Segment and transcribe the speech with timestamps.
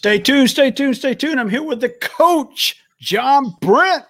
[0.00, 1.38] Stay tuned, stay tuned, stay tuned.
[1.38, 4.02] I'm here with the coach, John Brent.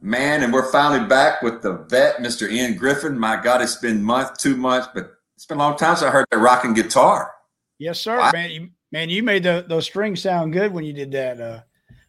[0.00, 2.50] Man, and we're finally back with the vet, Mr.
[2.50, 3.18] Ian Griffin.
[3.18, 6.10] My God, it's been month, two months, but it's been a long time since I
[6.10, 7.32] heard that rocking guitar.
[7.76, 8.32] Yes, sir, wow.
[8.32, 8.50] man.
[8.50, 11.38] You, man, you made the, those strings sound good when you did that.
[11.38, 11.60] Uh,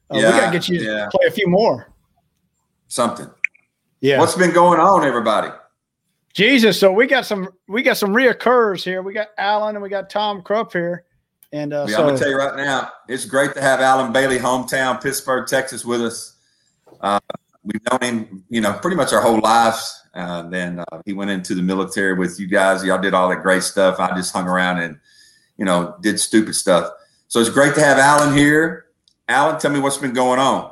[0.10, 1.04] uh, yeah, we gotta get you yeah.
[1.04, 1.92] to play a few more.
[2.88, 3.30] Something.
[4.00, 4.22] Yeah.
[4.22, 5.50] What's been going on, everybody?
[6.34, 6.80] Jesus.
[6.80, 9.02] So we got some we got some reoccurs here.
[9.02, 11.04] We got Alan and we got Tom Krupp here.
[11.52, 14.12] And uh, yeah, so, I'm gonna tell you right now, it's great to have Alan
[14.12, 16.36] Bailey, hometown Pittsburgh, Texas, with us.
[17.02, 17.20] Uh,
[17.64, 20.04] we've known him, you know, pretty much our whole lives.
[20.14, 22.84] Uh, then uh, he went into the military with you guys.
[22.84, 24.00] Y'all did all that great stuff.
[24.00, 24.98] I just hung around and,
[25.58, 26.90] you know, did stupid stuff.
[27.28, 28.86] So it's great to have Alan here.
[29.28, 30.72] Alan, tell me what's been going on.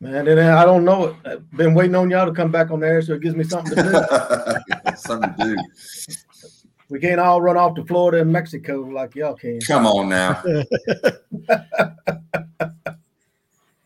[0.00, 1.14] Man, and I don't know.
[1.26, 3.76] I've been waiting on y'all to come back on there, so it gives me something
[3.76, 4.96] to do.
[4.96, 5.56] something to do.
[6.90, 9.60] We can't all run off to Florida and Mexico like y'all can.
[9.60, 10.42] Come on now.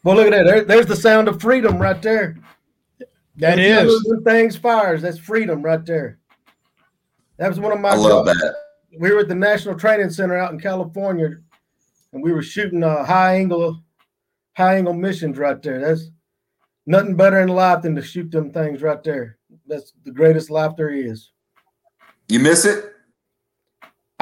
[0.03, 0.45] well, look at that.
[0.47, 2.39] There, there's the sound of freedom right there.
[3.37, 5.03] That is things fires.
[5.03, 6.19] That's freedom right there.
[7.37, 7.91] That was one of my.
[7.91, 8.41] I love jobs.
[8.41, 8.55] that.
[8.99, 11.37] We were at the National Training Center out in California,
[12.13, 13.83] and we were shooting a high angle,
[14.57, 15.81] high angle missions right there.
[15.81, 16.11] That's
[16.87, 19.37] nothing better in life than to shoot them things right there.
[19.67, 21.33] That's the greatest life there is.
[22.29, 22.94] You miss it?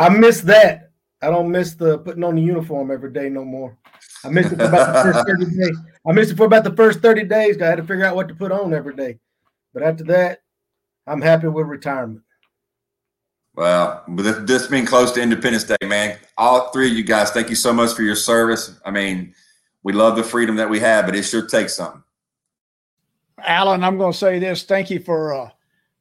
[0.02, 0.90] I miss that.
[1.22, 3.78] I don't miss the putting on the uniform every day no more.
[4.24, 5.78] I miss it for about the first 30 days.
[6.04, 7.62] I missed it for about the first 30 days.
[7.62, 9.20] I had to figure out what to put on every day.
[9.72, 10.40] But after that,
[11.06, 12.22] I'm happy with retirement.
[13.54, 17.48] Well, with this being close to Independence Day, man, all three of you guys, thank
[17.48, 18.80] you so much for your service.
[18.84, 19.34] I mean,
[19.84, 22.02] we love the freedom that we have, but it sure takes something.
[23.38, 24.64] Alan, I'm going to say this.
[24.64, 25.50] Thank you for uh,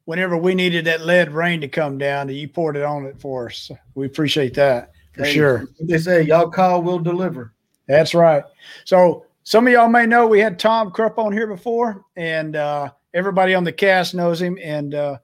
[0.06, 3.48] whenever we needed that lead rain to come down, you poured it on it for
[3.48, 3.72] us.
[3.96, 5.68] We appreciate that for hey, sure.
[5.80, 7.54] They say y'all call, we'll deliver.
[7.88, 8.44] That's right.
[8.86, 12.92] So some of y'all may know we had Tom Krupp on here before, and uh,
[13.14, 14.58] everybody on the cast knows him.
[14.62, 15.18] And uh,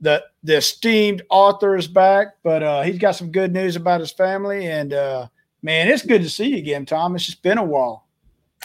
[0.00, 4.12] the the esteemed author is back, but uh, he's got some good news about his
[4.12, 4.66] family.
[4.66, 5.28] And uh,
[5.62, 7.14] man, it's good to see you again, Tom.
[7.14, 8.06] It's just been a while.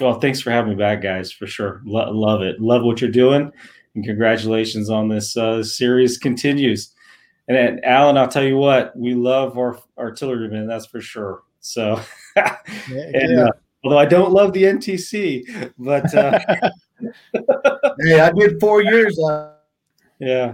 [0.02, 1.32] Well, thanks for having me back, guys.
[1.32, 2.62] For sure, Lo- love it.
[2.62, 3.52] Love what you're doing
[4.00, 6.94] and congratulations on this uh, series continues.
[7.50, 11.44] And, and Alan, I'll tell you what, we love our artillerymen, that's for sure.
[11.60, 12.00] So,
[12.38, 12.56] yeah,
[12.88, 13.44] and, yeah.
[13.44, 13.52] Uh,
[13.84, 16.40] although I don't love the NTC, but uh,
[18.00, 19.20] hey, I did four years.
[19.20, 19.54] Uh,
[20.20, 20.54] yeah,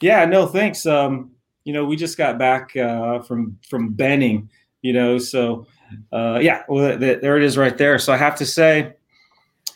[0.00, 0.84] yeah, no, thanks.
[0.84, 1.30] Um,
[1.62, 4.50] you know, we just got back uh, from from Benning,
[4.82, 5.66] you know, so
[6.12, 7.98] uh, yeah, well, th- there it is right there.
[8.00, 8.94] So I have to say,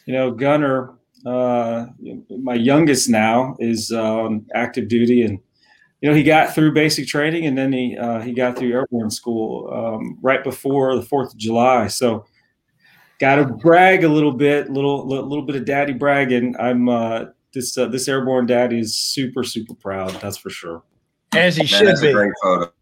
[0.07, 1.87] you know, Gunner uh,
[2.29, 5.39] my youngest now is um, active duty, and
[6.01, 9.11] you know he got through basic training, and then he uh, he got through airborne
[9.11, 11.87] school um, right before the Fourth of July.
[11.87, 12.27] So,
[13.21, 16.55] got to brag a little bit, little little bit of daddy bragging.
[16.59, 20.11] I'm uh, this uh, this airborne daddy is super super proud.
[20.21, 20.83] That's for sure.
[21.35, 22.12] As he should be.
[22.12, 22.73] great photo.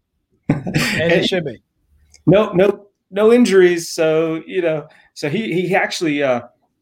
[0.49, 1.61] As he should be.
[2.25, 3.89] No no no injuries.
[3.89, 6.41] So you know, so he he actually uh,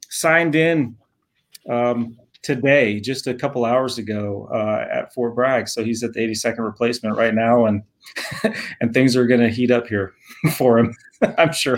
[0.10, 0.96] signed in
[1.70, 5.68] um, today, just a couple hours ago, uh, at Fort Bragg.
[5.68, 7.84] So he's at the 82nd replacement right now, and
[8.82, 10.14] and things are going to heat up here
[10.58, 10.96] for him.
[11.38, 11.78] I'm sure.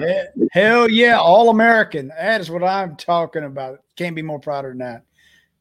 [0.52, 2.10] Hell yeah, all American.
[2.10, 3.80] That is what I'm talking about.
[3.96, 5.04] Can't be more prouder than that.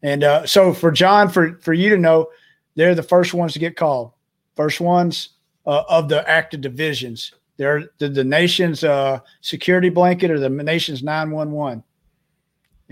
[0.02, 2.28] And uh, so for John, for for you to know,
[2.76, 4.12] they're the first ones to get called.
[4.56, 5.30] First ones
[5.66, 7.32] uh, of the active divisions.
[7.56, 11.82] They're the, the nation's uh, security blanket or the nation's 911.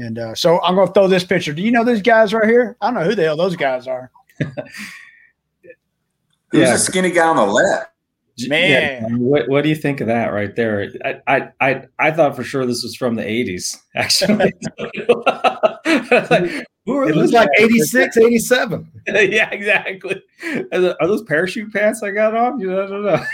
[0.00, 1.52] And uh, so I'm going to throw this picture.
[1.52, 2.76] Do you know these guys right here?
[2.80, 4.10] I don't know who the hell those guys are.
[6.50, 6.72] Who's yeah.
[6.72, 7.90] the skinny guy on the left?
[8.48, 9.16] Man, yeah.
[9.16, 10.90] what, what do you think of that right there?
[11.04, 14.36] I, I I I thought for sure this was from the 80s, actually.
[16.30, 18.90] like, it looks like 86, 87.
[19.08, 20.22] yeah, exactly.
[20.72, 22.58] Are those parachute pants I got on?
[22.58, 23.24] You know,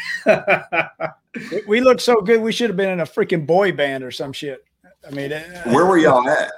[1.53, 2.43] we, we look so good.
[2.43, 4.65] We should have been in a freaking boy band or some shit.
[5.07, 6.51] I mean, uh, where were y'all at?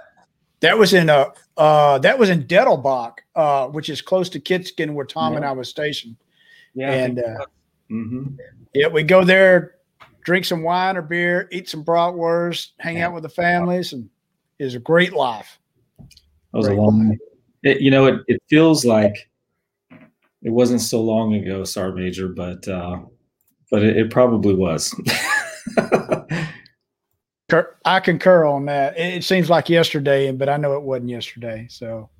[0.61, 4.95] That was in a uh, that was in Dettelbach, uh, which is close to Kitzingen,
[4.95, 5.39] where Tom yeah.
[5.39, 6.17] and I was stationed.
[6.75, 7.47] Yeah, and uh,
[7.91, 8.35] mm-hmm.
[8.75, 9.77] yeah, we go there,
[10.25, 13.07] drink some wine or beer, eat some bratwurst, hang yeah.
[13.07, 14.09] out with the families, and
[14.59, 15.59] is a great life.
[15.99, 16.07] That
[16.53, 17.19] was great a long.
[17.63, 19.15] It, you know, it, it feels like
[20.43, 22.99] it wasn't so long ago, Sergeant Major, but uh,
[23.71, 24.95] but it, it probably was.
[27.85, 28.99] I concur on that.
[28.99, 31.67] It seems like yesterday, but I know it wasn't yesterday.
[31.71, 32.11] So,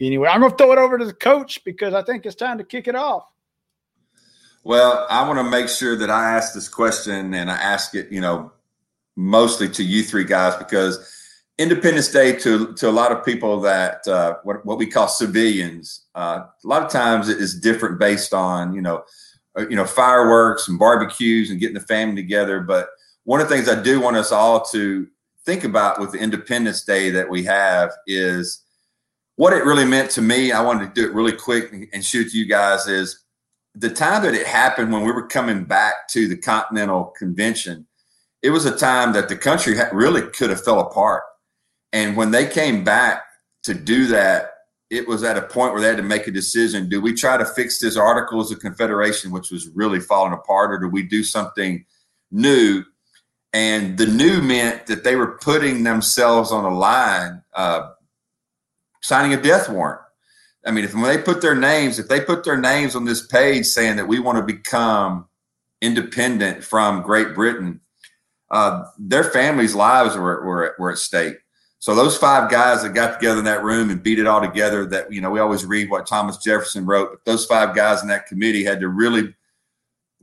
[0.00, 2.58] anyway, I'm going to throw it over to the coach because I think it's time
[2.58, 3.24] to kick it off.
[4.64, 8.10] Well, I want to make sure that I ask this question and I ask it,
[8.10, 8.50] you know,
[9.14, 11.10] mostly to you three guys because
[11.58, 16.06] Independence Day to to a lot of people that uh, what what we call civilians,
[16.16, 19.04] uh, a lot of times it is different based on you know,
[19.56, 22.58] uh, you know fireworks and barbecues and getting the family together.
[22.58, 22.88] But
[23.24, 25.06] one of the things I do want us all to
[25.44, 28.62] think about with the Independence Day that we have is
[29.36, 30.52] what it really meant to me.
[30.52, 33.24] I wanted to do it really quick and shoot you guys is
[33.74, 37.86] the time that it happened when we were coming back to the Continental Convention,
[38.42, 41.24] it was a time that the country really could have fell apart.
[41.92, 43.24] And when they came back
[43.64, 44.50] to do that,
[44.90, 46.88] it was at a point where they had to make a decision.
[46.88, 50.78] Do we try to fix this Articles of Confederation, which was really falling apart, or
[50.78, 51.84] do we do something
[52.30, 52.84] new?
[53.54, 57.92] And the new meant that they were putting themselves on a line, uh,
[59.00, 60.00] signing a death warrant
[60.66, 63.26] I mean, if when they put their names, if they put their names on this
[63.26, 65.26] page saying that we want to become
[65.82, 67.80] independent from Great Britain,
[68.50, 71.36] uh, their families' lives were, were, were at stake.
[71.80, 74.86] So those five guys that got together in that room and beat it all together,
[74.86, 78.08] that you know, we always read what Thomas Jefferson wrote, but those five guys in
[78.08, 79.34] that committee had to really,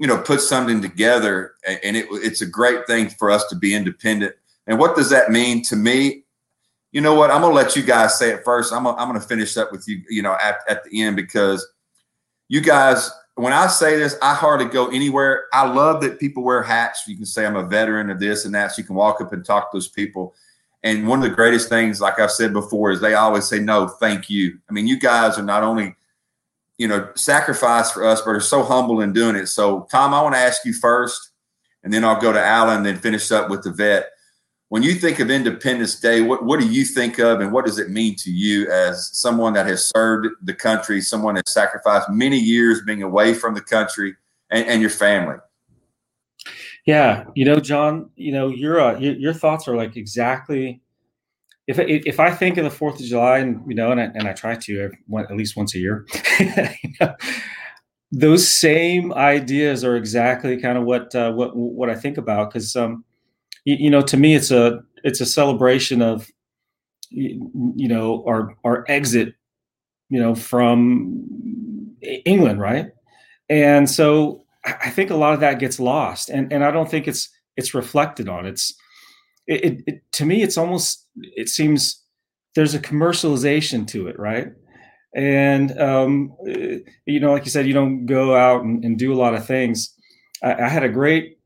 [0.01, 3.74] you know, put something together, and it, it's a great thing for us to be
[3.74, 4.36] independent.
[4.68, 6.24] And what does that mean to me?
[6.92, 7.31] you know what?
[7.31, 8.74] I'm gonna let you guys say it first.
[8.74, 11.65] I'm gonna, I'm gonna finish up with you, you know, at, at the end because
[12.50, 15.45] you guys, when I say this, I hardly go anywhere.
[15.53, 17.07] I love that people wear hats.
[17.07, 18.74] You can say I'm a veteran of this and that.
[18.74, 20.36] So you can walk up and talk to those people.
[20.83, 23.88] And one of the greatest things, like I've said before, is they always say, no,
[23.88, 24.59] thank you.
[24.69, 25.95] I mean, you guys are not only,
[26.81, 29.47] you know, sacrifice for us, but are so humble in doing it.
[29.47, 31.31] So, Tom, I want to ask you first,
[31.83, 34.09] and then I'll go to Alan, and then finish up with the vet
[34.71, 37.77] when you think of Independence Day, what, what do you think of and what does
[37.77, 42.37] it mean to you as someone that has served the country, someone that sacrificed many
[42.37, 44.15] years being away from the country
[44.49, 45.35] and, and your family?
[46.85, 50.79] Yeah, you know, John, you know, your uh, your, your thoughts are like exactly.
[51.71, 54.27] If if I think of the Fourth of July, and you know, and I, and
[54.27, 56.06] I try to at least once a year,
[58.12, 62.75] those same ideas are exactly kind of what uh, what what I think about because
[62.75, 63.06] um,
[63.65, 66.29] you, you know, to me, it's a it's a celebration of
[67.09, 69.33] you know our our exit,
[70.09, 71.95] you know, from
[72.25, 72.91] England, right?
[73.50, 77.07] And so I think a lot of that gets lost, and and I don't think
[77.07, 78.45] it's it's reflected on.
[78.45, 78.74] It's
[79.47, 82.03] it, it, it to me, it's almost it seems
[82.55, 84.47] there's a commercialization to it, right?
[85.15, 86.35] And um,
[87.05, 89.45] you know, like you said, you don't go out and, and do a lot of
[89.45, 89.93] things.
[90.43, 91.38] I, I had a great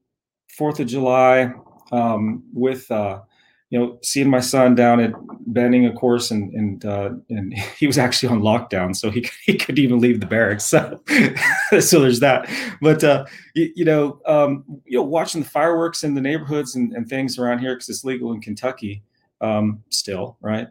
[0.58, 1.54] Fourth of July
[1.92, 3.22] um, with uh,
[3.70, 5.12] you know seeing my son down at
[5.48, 9.58] Benning, of course, and and uh, and he was actually on lockdown, so he he
[9.58, 10.66] couldn't even leave the barracks.
[10.66, 11.02] So
[11.80, 12.50] so there's that.
[12.82, 16.94] But uh, you, you, know um, you know watching the fireworks in the neighborhoods and,
[16.94, 19.04] and things around here because it's legal in Kentucky
[19.42, 20.68] um, still, right?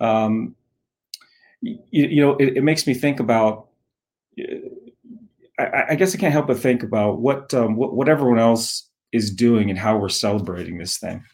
[0.00, 0.54] Um,
[1.60, 3.68] you, you, know it, it, makes me think about.
[5.58, 8.88] I, I, guess I can't help but think about what, um, what what everyone else
[9.10, 11.24] is doing and how we're celebrating this thing.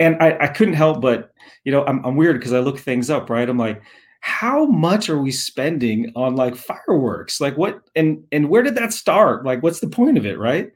[0.00, 1.30] And I, I couldn't help but,
[1.64, 3.48] you know, I'm, I'm weird because I look things up, right?
[3.48, 3.80] I'm like,
[4.20, 7.40] how much are we spending on like fireworks?
[7.40, 9.44] Like what and and where did that start?
[9.44, 10.70] Like what's the point of it, right?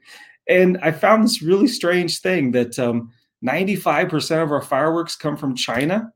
[0.47, 3.11] And I found this really strange thing that um,
[3.45, 6.11] 95% of our fireworks come from China,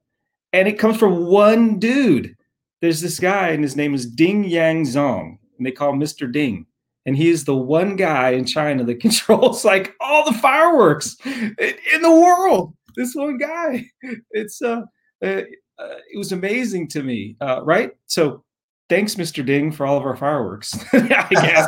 [0.54, 2.36] and it comes from one dude.
[2.82, 6.32] There's this guy, and his name is Ding Yang Zong, and they call him Mr.
[6.32, 6.66] Ding
[7.06, 12.02] and he is the one guy in China that controls like all the fireworks in
[12.02, 12.74] the world.
[13.00, 13.86] This one guy.
[14.32, 14.82] It's uh,
[15.24, 17.92] uh, uh it was amazing to me, uh, right?
[18.08, 18.44] So,
[18.90, 19.46] thanks, Mr.
[19.46, 20.78] Ding, for all of our fireworks.
[20.94, 21.68] I guess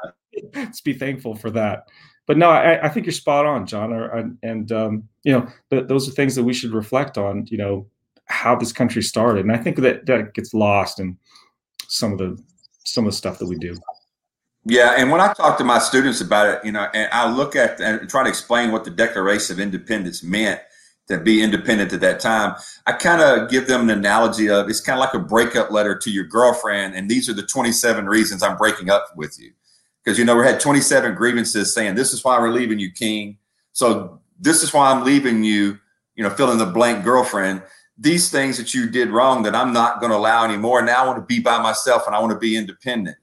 [0.54, 1.88] let's be thankful for that.
[2.26, 3.92] But no, I, I think you're spot on, John.
[3.92, 7.44] And, and um, you know, th- those are things that we should reflect on.
[7.48, 7.86] You know,
[8.24, 11.18] how this country started, and I think that that gets lost in
[11.88, 12.42] some of the
[12.84, 13.76] some of the stuff that we do.
[14.64, 17.54] Yeah, and when I talk to my students about it, you know, and I look
[17.54, 20.60] at and try to explain what the Declaration of Independence meant
[21.10, 24.80] to be independent at that time, I kind of give them an analogy of it's
[24.80, 28.42] kind of like a breakup letter to your girlfriend, and these are the 27 reasons
[28.42, 29.52] I'm breaking up with you.
[30.02, 33.36] Because you know we had 27 grievances saying this is why we're leaving you, King.
[33.72, 35.78] So this is why I'm leaving you.
[36.14, 37.62] You know, fill in the blank, girlfriend.
[37.98, 40.82] These things that you did wrong that I'm not going to allow anymore.
[40.82, 43.16] Now I want to be by myself and I want to be independent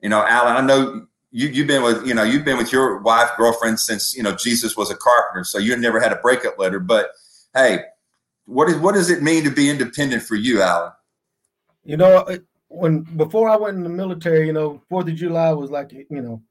[0.00, 2.98] you know, Alan, I know you you've been with you know you've been with your
[2.98, 6.58] wife girlfriend since you know Jesus was a carpenter, so you never had a breakup
[6.58, 6.80] letter.
[6.80, 7.10] But
[7.54, 7.84] hey,
[8.46, 10.92] what is what does it mean to be independent for you, Alan?
[11.84, 12.26] You know,
[12.68, 16.06] when before I went in the military, you know, Fourth of July was like you
[16.22, 16.42] know,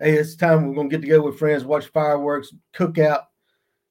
[0.00, 3.28] hey, it's time we're gonna get together with friends, watch fireworks, cook out,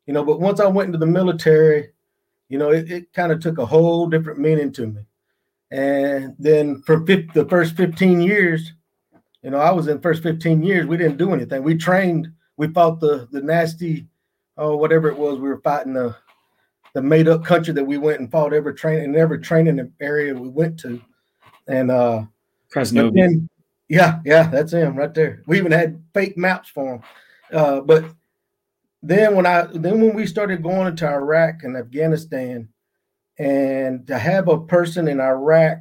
[0.06, 0.24] you know.
[0.24, 1.90] But once I went into the military,
[2.50, 5.06] you know, it, it kind of took a whole different meaning to me.
[5.72, 8.74] And then for 50, the first 15 years,
[9.42, 11.64] you know, I was in first 15 years, we didn't do anything.
[11.64, 12.28] We trained,
[12.58, 14.08] we fought the the nasty,
[14.58, 16.16] oh, whatever it was, we were fighting the
[16.94, 20.34] the made up country that we went and fought every training in every training area
[20.34, 21.02] we went to.
[21.68, 22.24] And uh
[22.74, 23.48] Krasnovia.
[23.90, 25.44] yeah, yeah, that's him right there.
[25.48, 27.02] We even had fake maps for him.
[27.52, 28.06] Uh, but
[29.04, 32.70] then when I then when we started going into Iraq and Afghanistan,
[33.38, 35.80] and to have a person in Iraq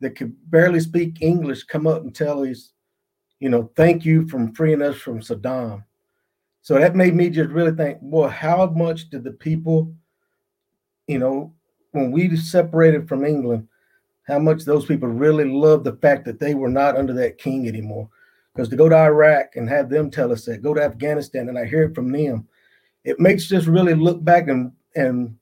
[0.00, 2.72] that could barely speak English come up and tell us,
[3.40, 5.84] you know, thank you from freeing us from Saddam.
[6.62, 9.92] So that made me just really think, boy, how much did the people,
[11.08, 11.52] you know,
[11.92, 13.66] when we separated from England,
[14.28, 17.66] how much those people really loved the fact that they were not under that king
[17.66, 18.08] anymore.
[18.54, 21.58] Because to go to Iraq and have them tell us that, go to Afghanistan and
[21.58, 22.46] I hear it from them,
[23.04, 25.34] it makes us really look back and and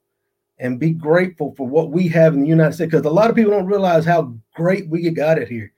[0.58, 2.90] and be grateful for what we have in the United States.
[2.90, 5.72] Because a lot of people don't realize how great we got it here.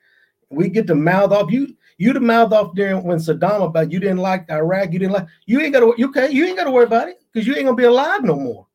[0.51, 1.75] We get to mouth off you.
[1.97, 5.27] You to mouth off during when Saddam about you didn't like Iraq, you didn't like
[5.47, 7.77] you ain't gotta you okay, you ain't gotta worry about it because you ain't gonna
[7.77, 8.68] be alive no more.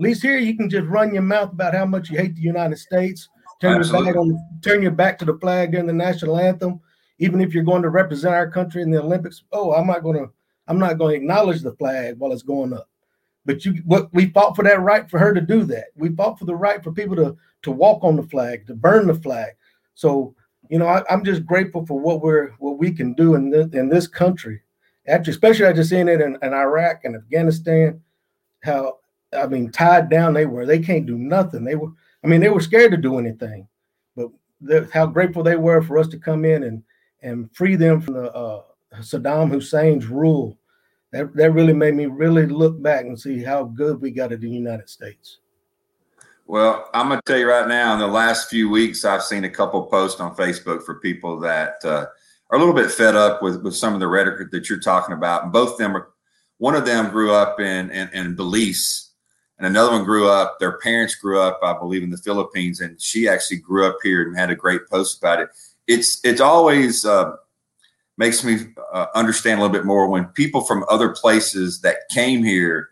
[0.00, 2.40] At least here you can just run your mouth about how much you hate the
[2.40, 3.28] United States,
[3.60, 6.80] turn your back on turn your back to the flag during the national anthem,
[7.18, 9.42] even if you're going to represent our country in the Olympics.
[9.52, 10.28] Oh, I'm not gonna
[10.68, 12.88] I'm not gonna acknowledge the flag while it's going up.
[13.44, 15.88] But you what we fought for that right for her to do that.
[15.94, 19.06] We fought for the right for people to to walk on the flag, to burn
[19.06, 19.50] the flag.
[19.96, 20.34] So
[20.70, 23.66] you know, I, am just grateful for what we're what we can do in this
[23.74, 24.62] in this country.
[25.06, 28.00] Actually, especially I just seen it in, in Iraq and Afghanistan,
[28.64, 28.99] how
[29.36, 30.66] I mean tied down they were.
[30.66, 31.64] They can't do nothing.
[31.64, 31.90] They were,
[32.24, 33.66] I mean, they were scared to do anything.
[34.16, 34.30] But
[34.92, 36.82] how grateful they were for us to come in and
[37.22, 38.62] and free them from the uh,
[39.00, 40.58] Saddam Hussein's rule.
[41.12, 44.42] That that really made me really look back and see how good we got it
[44.42, 45.38] in the United States.
[46.50, 49.44] Well, I'm going to tell you right now, in the last few weeks, I've seen
[49.44, 52.06] a couple posts on Facebook for people that uh,
[52.50, 55.14] are a little bit fed up with, with some of the rhetoric that you're talking
[55.14, 55.44] about.
[55.44, 56.08] And both them are,
[56.58, 59.09] one of them grew up in, in, in Belize,
[59.60, 63.00] and another one grew up, their parents grew up, I believe, in the Philippines, and
[63.00, 65.50] she actually grew up here and had a great post about it.
[65.86, 67.36] It's, it's always uh,
[68.16, 72.42] makes me uh, understand a little bit more when people from other places that came
[72.42, 72.90] here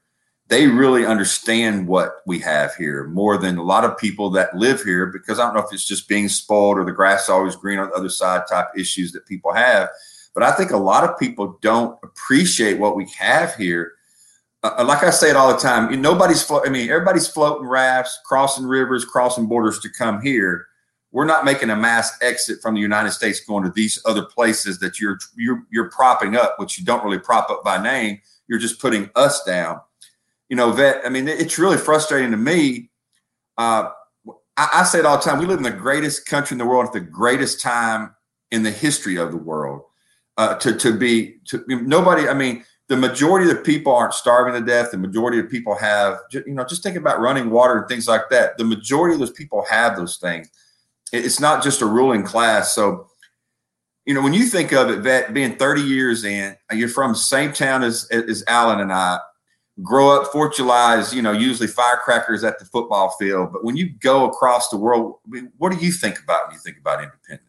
[0.48, 4.82] they really understand what we have here more than a lot of people that live
[4.82, 7.54] here because I don't know if it's just being spoiled or the grass is always
[7.54, 9.90] green on the other side type issues that people have.
[10.34, 13.92] But I think a lot of people don't appreciate what we have here.
[14.62, 17.66] Uh, uh like I say it all the time, nobody's flo- I mean, everybody's floating
[17.66, 20.66] rafts, crossing rivers, crossing borders to come here.
[21.10, 24.78] We're not making a mass exit from the United States going to these other places
[24.80, 28.20] that you're you're you're propping up, which you don't really prop up by name.
[28.46, 29.80] You're just putting us down
[30.48, 31.02] you know, vet.
[31.04, 32.90] I mean, it's really frustrating to me.
[33.56, 33.90] Uh,
[34.56, 35.38] I, I, say it all the time.
[35.38, 38.14] We live in the greatest country in the world at the greatest time
[38.50, 39.82] in the history of the world.
[40.36, 42.28] Uh, to to be to nobody.
[42.28, 44.90] I mean, the majority of the people aren't starving to death.
[44.90, 48.30] The majority of people have, you know, just think about running water and things like
[48.30, 48.57] that.
[48.57, 50.50] The majority of those people have those things.
[51.12, 52.75] It's not just a ruling class.
[52.75, 53.09] So,
[54.07, 57.12] you know, when you think of it, vet being 30 years in, uh, you're from
[57.12, 59.18] the same town as as Alan and I
[59.83, 63.52] grow up Fourth July is, you know, usually firecrackers at the football field.
[63.52, 66.54] But when you go across the world, I mean, what do you think about when
[66.54, 67.45] you think about independence?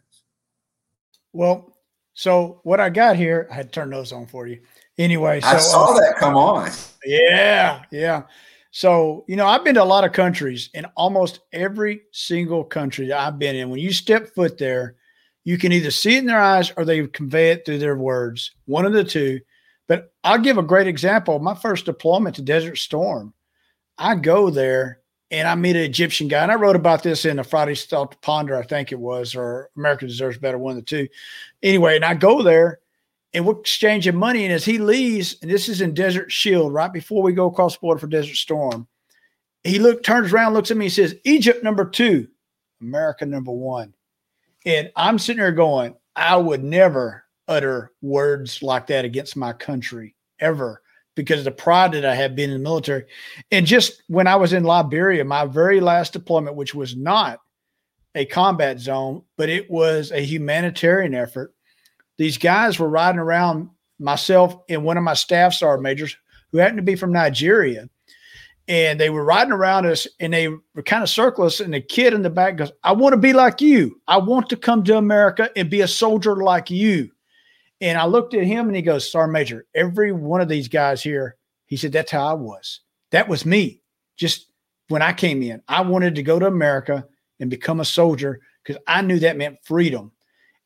[1.33, 1.73] Well,
[2.19, 4.59] so what I got here, I had to turn those on for you.
[4.97, 6.69] Anyway, so, I saw uh, that come on.
[7.05, 8.23] Yeah, yeah.
[8.71, 13.07] So, you know, I've been to a lot of countries, and almost every single country
[13.07, 14.97] that I've been in, when you step foot there,
[15.45, 18.51] you can either see it in their eyes or they convey it through their words.
[18.65, 19.39] One of the two.
[19.87, 21.39] But I'll give a great example.
[21.39, 23.33] My first deployment to Desert Storm,
[23.97, 24.99] I go there
[25.31, 26.43] and I meet an Egyptian guy.
[26.43, 29.35] And I wrote about this in the Friday Thought to Ponder, I think it was,
[29.35, 31.07] or America Deserves Better, one of the two.
[31.61, 32.79] Anyway, and I go there
[33.33, 34.43] and we're exchanging money.
[34.43, 37.75] And as he leaves, and this is in Desert Shield, right before we go across
[37.75, 38.87] the border for Desert Storm,
[39.63, 42.27] he look turns around, looks at me, and says, Egypt number two,
[42.81, 43.93] America number one.
[44.65, 50.15] And I'm sitting there going, I would never utter words like that against my country
[50.39, 50.81] ever
[51.15, 53.05] because of the pride that I had been in the military.
[53.51, 57.39] And just when I was in Liberia, my very last deployment, which was not
[58.15, 61.53] a combat zone, but it was a humanitarian effort,
[62.17, 66.15] these guys were riding around myself and one of my staff sergeant majors
[66.51, 67.89] who happened to be from Nigeria.
[68.67, 71.59] And they were riding around us and they were kind of circling us.
[71.59, 73.99] And the kid in the back goes, I want to be like you.
[74.07, 77.09] I want to come to America and be a soldier like you.
[77.81, 81.01] And I looked at him and he goes, Sergeant Major, every one of these guys
[81.01, 82.81] here, he said, that's how I was.
[83.11, 83.81] That was me.
[84.17, 84.51] Just
[84.89, 87.05] when I came in, I wanted to go to America
[87.39, 90.11] and become a soldier because I knew that meant freedom.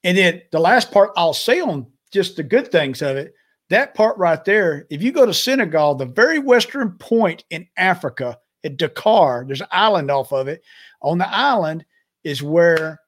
[0.03, 3.33] And then the last part I'll say on just the good things of it,
[3.69, 8.37] that part right there, if you go to Senegal, the very western point in Africa
[8.63, 10.63] at Dakar, there's an island off of it.
[11.01, 11.85] On the island
[12.23, 12.99] is where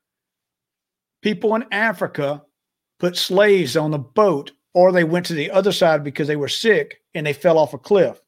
[1.22, 2.44] people in Africa
[3.00, 6.48] put slaves on the boat or they went to the other side because they were
[6.48, 8.22] sick and they fell off a cliff.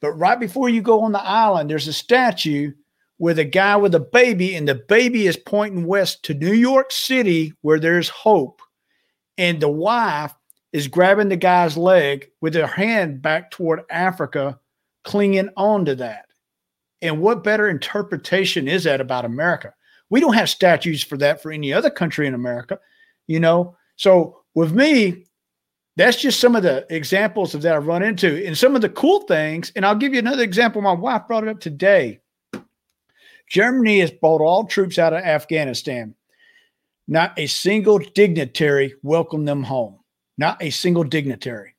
[0.00, 2.72] But right before you go on the island, there's a statue
[3.18, 6.92] with a guy with a baby, and the baby is pointing west to New York
[6.92, 8.62] City where there's hope.
[9.36, 10.32] And the wife
[10.72, 14.58] is grabbing the guy's leg with her hand back toward Africa,
[15.04, 16.26] clinging onto that.
[17.02, 19.74] And what better interpretation is that about America?
[20.10, 22.78] We don't have statues for that for any other country in America,
[23.26, 23.76] you know.
[23.98, 25.26] So with me,
[25.96, 28.46] that's just some of the examples of that I've run into.
[28.46, 30.80] And some of the cool things, and I'll give you another example.
[30.80, 32.20] My wife brought it up today.
[33.50, 36.14] Germany has brought all troops out of Afghanistan.
[37.08, 39.98] Not a single dignitary welcomed them home.
[40.36, 41.74] Not a single dignitary.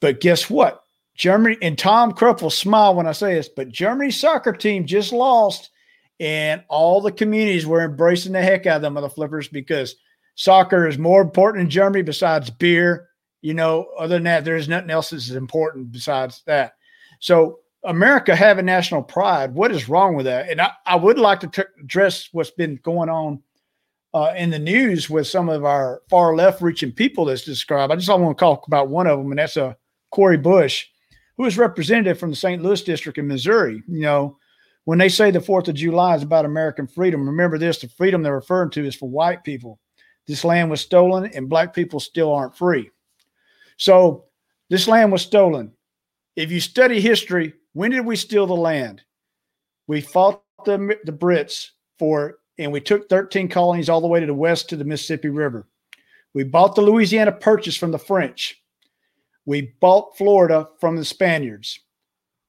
[0.00, 0.82] But guess what?
[1.16, 5.12] Germany and Tom Krupp will smile when I say this, but Germany's soccer team just
[5.12, 5.70] lost,
[6.18, 9.94] and all the communities were embracing the heck out of them of the flippers because
[10.34, 13.10] soccer is more important in Germany besides beer
[13.42, 16.74] you know, other than that, there's nothing else that's important besides that.
[17.20, 20.50] So America having national pride, what is wrong with that?
[20.50, 23.42] And I, I would like to t- address what's been going on
[24.12, 27.92] uh, in the news with some of our far left reaching people that's described.
[27.92, 29.74] I just want to talk about one of them, and that's a uh,
[30.10, 30.86] Cori Bush,
[31.36, 32.60] who is representative from the St.
[32.60, 33.82] Louis district in Missouri.
[33.86, 34.36] You know,
[34.84, 38.22] when they say the 4th of July is about American freedom, remember this the freedom
[38.22, 39.78] they're referring to is for white people.
[40.30, 42.92] This land was stolen, and black people still aren't free.
[43.78, 44.26] So
[44.68, 45.72] this land was stolen.
[46.36, 49.02] If you study history, when did we steal the land?
[49.88, 54.26] We fought the, the Brits for, and we took 13 colonies all the way to
[54.26, 55.66] the west to the Mississippi River.
[56.32, 58.62] We bought the Louisiana Purchase from the French.
[59.46, 61.80] We bought Florida from the Spaniards.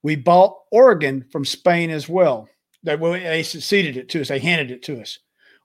[0.04, 2.48] We bought Oregon from Spain as well.
[2.84, 4.28] They, they succeeded it to us.
[4.28, 5.17] They handed it to us.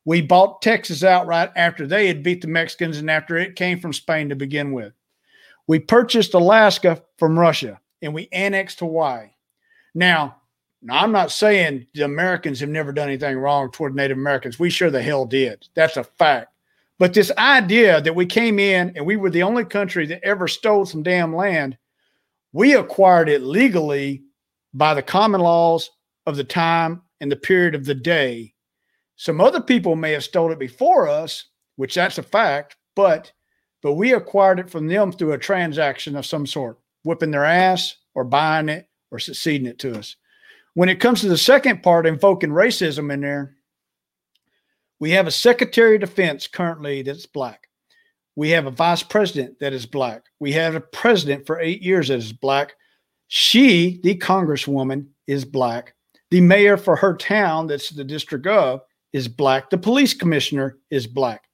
[0.07, 3.93] We bought Texas outright after they had beat the Mexicans and after it came from
[3.93, 4.95] Spain to begin with.
[5.67, 9.31] We purchased Alaska from Russia and we annexed Hawaii.
[9.95, 10.37] Now,
[10.83, 14.59] now, I'm not saying the Americans have never done anything wrong toward Native Americans.
[14.59, 15.67] We sure the hell did.
[15.75, 16.53] That's a fact.
[16.99, 20.47] But this idea that we came in and we were the only country that ever
[20.47, 21.77] stole some damn land,
[22.53, 24.23] we acquired it legally
[24.73, 25.91] by the common laws
[26.27, 28.55] of the time and the period of the day.
[29.17, 33.33] Some other people may have stolen it before us, which that's a fact, but
[33.83, 37.97] but we acquired it from them through a transaction of some sort, whipping their ass
[38.15, 40.17] or buying it or succeeding it to us.
[40.75, 43.57] When it comes to the second part, invoking racism in there,
[44.99, 47.69] we have a Secretary of Defense currently that's black.
[48.35, 50.25] We have a vice president that is black.
[50.41, 52.75] We have a president for eight years that is black.
[53.29, 55.95] She, the congresswoman, is black.
[56.31, 58.81] The mayor for her town, that's the district of,
[59.17, 59.71] is black.
[59.71, 61.45] The police commissioner is black.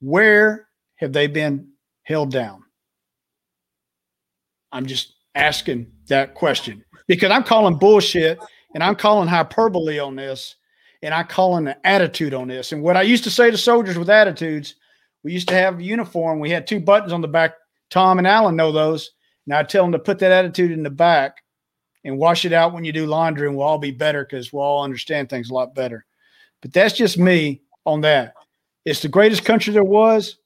[0.00, 1.70] Where have they been
[2.02, 2.64] held down?
[4.70, 8.38] I'm just asking that question because I'm calling bullshit
[8.74, 10.56] and I'm calling hyperbole on this
[11.02, 12.72] and I'm calling an attitude on this.
[12.72, 14.74] And what I used to say to soldiers with attitudes,
[15.24, 16.40] we used to have a uniform.
[16.40, 17.54] We had two buttons on the back.
[17.88, 19.12] Tom and Alan know those.
[19.46, 21.38] And I tell them to put that attitude in the back
[22.04, 24.62] and wash it out when you do laundry, and we'll all be better because we'll
[24.62, 26.04] all understand things a lot better.
[26.62, 28.34] But that's just me on that.
[28.84, 30.38] It's the greatest country there was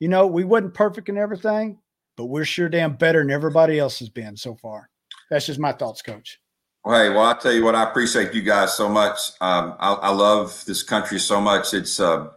[0.00, 1.78] you know, we wasn't perfect in everything,
[2.16, 4.90] but we're sure damn better than everybody else has been so far.
[5.30, 6.40] That's just my thoughts, coach.
[6.84, 9.18] Well, hey, well, I'll tell you what, I appreciate you guys so much.
[9.40, 11.72] Um, I, I, love this country so much.
[11.72, 12.28] It's uh,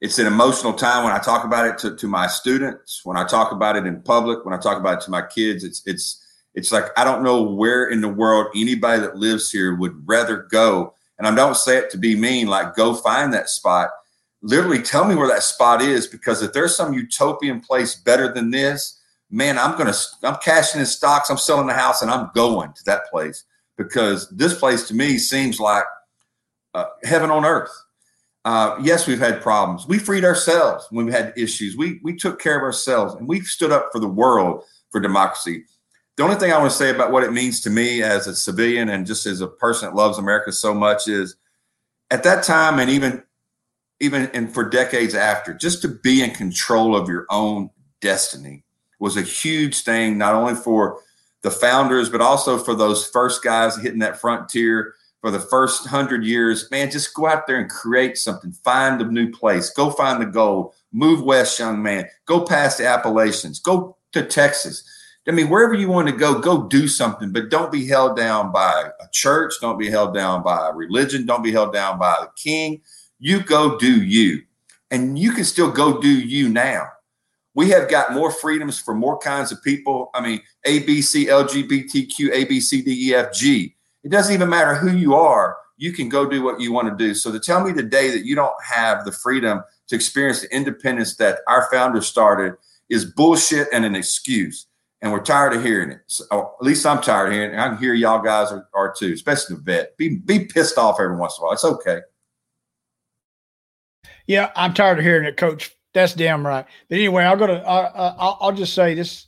[0.00, 3.26] it's an emotional time when I talk about it to, to my students, when I
[3.26, 5.64] talk about it in public, when I talk about it to my kids.
[5.64, 9.74] It's it's it's like I don't know where in the world anybody that lives here
[9.74, 10.94] would rather go.
[11.22, 13.90] And I don't say it to be mean, like go find that spot
[14.42, 18.50] literally tell me where that spot is because if there's some utopian place better than
[18.50, 22.72] this, man, I'm gonna I'm cashing in stocks, I'm selling the house, and I'm going
[22.72, 23.44] to that place
[23.78, 25.84] because this place to me seems like
[26.74, 27.70] uh, heaven on earth.
[28.44, 29.86] Uh, yes, we've had problems.
[29.86, 31.76] We freed ourselves when we had issues.
[31.76, 35.64] We we took care of ourselves and we've stood up for the world for democracy.
[36.16, 38.36] The only thing I want to say about what it means to me as a
[38.36, 41.36] civilian and just as a person that loves America so much is
[42.10, 43.22] at that time and even
[44.00, 47.70] even and for decades after, just to be in control of your own
[48.00, 48.64] destiny
[48.98, 51.00] was a huge thing, not only for
[51.42, 56.24] the founders, but also for those first guys hitting that frontier for the first hundred
[56.24, 56.68] years.
[56.70, 58.52] Man, just go out there and create something.
[58.52, 59.70] Find a new place.
[59.70, 60.74] Go find the gold.
[60.92, 62.06] Move west, young man.
[62.26, 63.60] Go past the Appalachians.
[63.60, 64.84] Go to Texas.
[65.28, 68.50] I mean, wherever you want to go, go do something, but don't be held down
[68.50, 69.54] by a church.
[69.60, 71.26] Don't be held down by a religion.
[71.26, 72.80] Don't be held down by the king.
[73.20, 74.42] You go do you.
[74.90, 76.88] And you can still go do you now.
[77.54, 80.10] We have got more freedoms for more kinds of people.
[80.12, 83.76] I mean, A, B, C, LGBTQ, A, B, C, D, E, F, G.
[84.02, 85.56] It doesn't even matter who you are.
[85.76, 87.14] You can go do what you want to do.
[87.14, 91.16] So to tell me today that you don't have the freedom to experience the independence
[91.16, 92.54] that our founders started
[92.88, 94.66] is bullshit and an excuse.
[95.02, 96.00] And we're tired of hearing it.
[96.06, 97.58] So, at least I'm tired of hearing it.
[97.58, 99.96] I can hear y'all guys are, are too, especially the vet.
[99.96, 101.54] Be be pissed off every once in a while.
[101.54, 102.00] It's okay.
[104.26, 105.76] Yeah, I'm tired of hearing it, Coach.
[105.94, 106.64] That's damn right.
[106.88, 107.66] But anyway, I'll go to.
[107.66, 109.26] Uh, I'll, I'll just say this.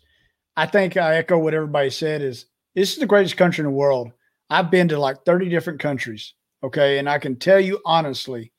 [0.56, 2.22] I think I echo what everybody said.
[2.22, 4.12] Is this is the greatest country in the world?
[4.50, 6.34] I've been to like 30 different countries.
[6.62, 8.52] Okay, and I can tell you honestly,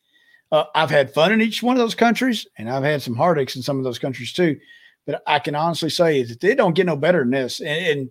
[0.51, 3.56] uh, I've had fun in each one of those countries, and I've had some heartaches
[3.56, 4.60] in some of those countries too.
[5.06, 7.60] But I can honestly say that they don't get no better than this.
[7.60, 8.10] And, and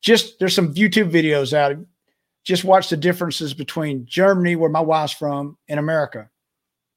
[0.00, 1.76] just there's some YouTube videos out.
[2.44, 6.28] Just watch the differences between Germany, where my wife's from, and America.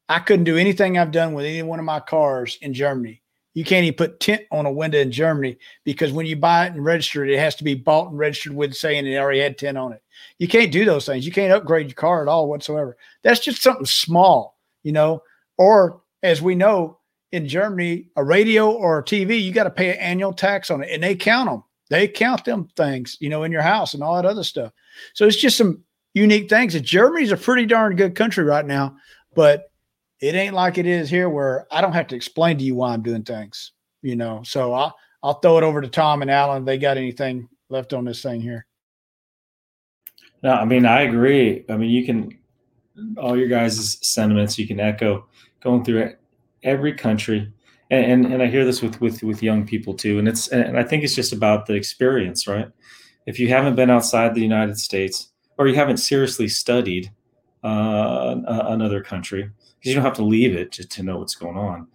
[0.09, 3.21] I couldn't do anything I've done with any one of my cars in Germany.
[3.53, 6.73] You can't even put tint on a window in Germany because when you buy it
[6.73, 9.57] and register it, it has to be bought and registered with saying it already had
[9.57, 10.03] tint on it.
[10.37, 11.25] You can't do those things.
[11.25, 12.97] You can't upgrade your car at all whatsoever.
[13.23, 15.23] That's just something small, you know.
[15.57, 16.99] Or as we know
[17.31, 20.83] in Germany, a radio or a TV, you got to pay an annual tax on
[20.83, 21.63] it, and they count them.
[21.89, 24.73] They count them things, you know, in your house and all that other stuff.
[25.13, 26.75] So it's just some unique things.
[26.75, 28.97] And Germany's a pretty darn good country right now,
[29.35, 29.71] but
[30.19, 32.93] it ain't like it is here where I don't have to explain to you why
[32.93, 34.41] I'm doing things, you know.
[34.43, 36.65] So I'll I'll throw it over to Tom and Alan.
[36.65, 38.65] They got anything left on this thing here?
[40.43, 41.65] No, I mean I agree.
[41.69, 42.37] I mean you can
[43.17, 45.27] all your guys' sentiments you can echo
[45.61, 46.13] going through
[46.67, 47.51] every country,
[47.89, 50.19] and, and and, I hear this with with with young people too.
[50.19, 52.67] And it's and I think it's just about the experience, right?
[53.25, 57.11] If you haven't been outside the United States or you haven't seriously studied
[57.63, 59.49] uh, another country,
[59.79, 61.87] because you don't have to leave it to, to know what's going on.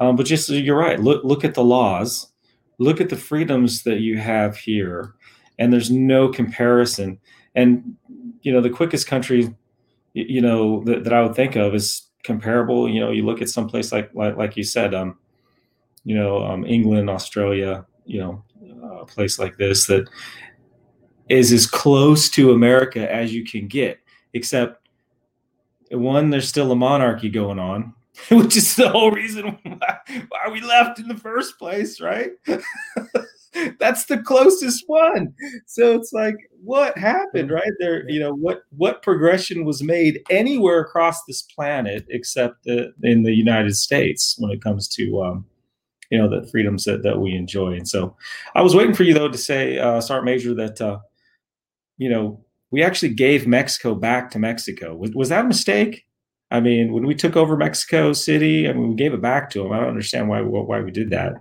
[0.00, 1.00] Um, but just you're right.
[1.00, 2.30] Look look at the laws,
[2.78, 5.14] look at the freedoms that you have here,
[5.58, 7.18] and there's no comparison.
[7.54, 7.96] And
[8.42, 9.54] you know the quickest country,
[10.12, 12.88] you know that, that I would think of is comparable.
[12.88, 15.18] You know, you look at some place like like, like you said, um,
[16.04, 18.44] you know, um, England, Australia, you know,
[19.00, 20.08] a place like this that
[21.28, 23.98] is as close to America as you can get,
[24.34, 24.88] except
[25.90, 27.94] one, there's still a monarchy going on,
[28.30, 32.32] which is the whole reason why, why we left in the first place, right?
[33.78, 35.34] That's the closest one.
[35.66, 38.08] So it's like, what happened, right there?
[38.08, 43.34] You know, what what progression was made anywhere across this planet except the, in the
[43.34, 45.46] United States when it comes to um,
[46.10, 47.72] you know the freedoms that, that we enjoy.
[47.72, 48.16] And so,
[48.54, 50.98] I was waiting for you though to say, uh, Sergeant Major, that uh,
[51.96, 54.94] you know we actually gave Mexico back to Mexico.
[54.94, 56.04] Was, was that a mistake?
[56.50, 59.62] I mean, when we took over Mexico City, I mean, we gave it back to
[59.62, 59.72] them.
[59.72, 61.34] I don't understand why why we did that.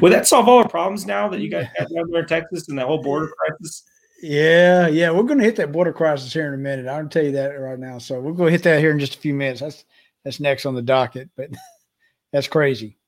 [0.00, 2.68] Would that solve all our problems now that you guys have down there in Texas
[2.68, 3.84] and that whole border crisis?
[4.22, 6.88] Yeah, yeah, we're going to hit that border crisis here in a minute.
[6.88, 7.98] I'm tell you that right now.
[7.98, 9.60] So we're going to hit that here in just a few minutes.
[9.60, 9.84] That's
[10.24, 11.50] that's next on the docket, but
[12.32, 12.98] that's crazy.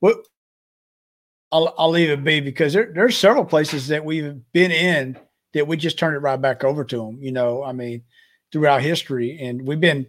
[0.00, 0.22] Well,
[1.50, 5.18] I'll I'll leave it be because there, there's several places that we've been in
[5.52, 7.18] that we just turned it right back over to them.
[7.20, 8.02] You know, I mean,
[8.52, 10.06] throughout history, and we've been,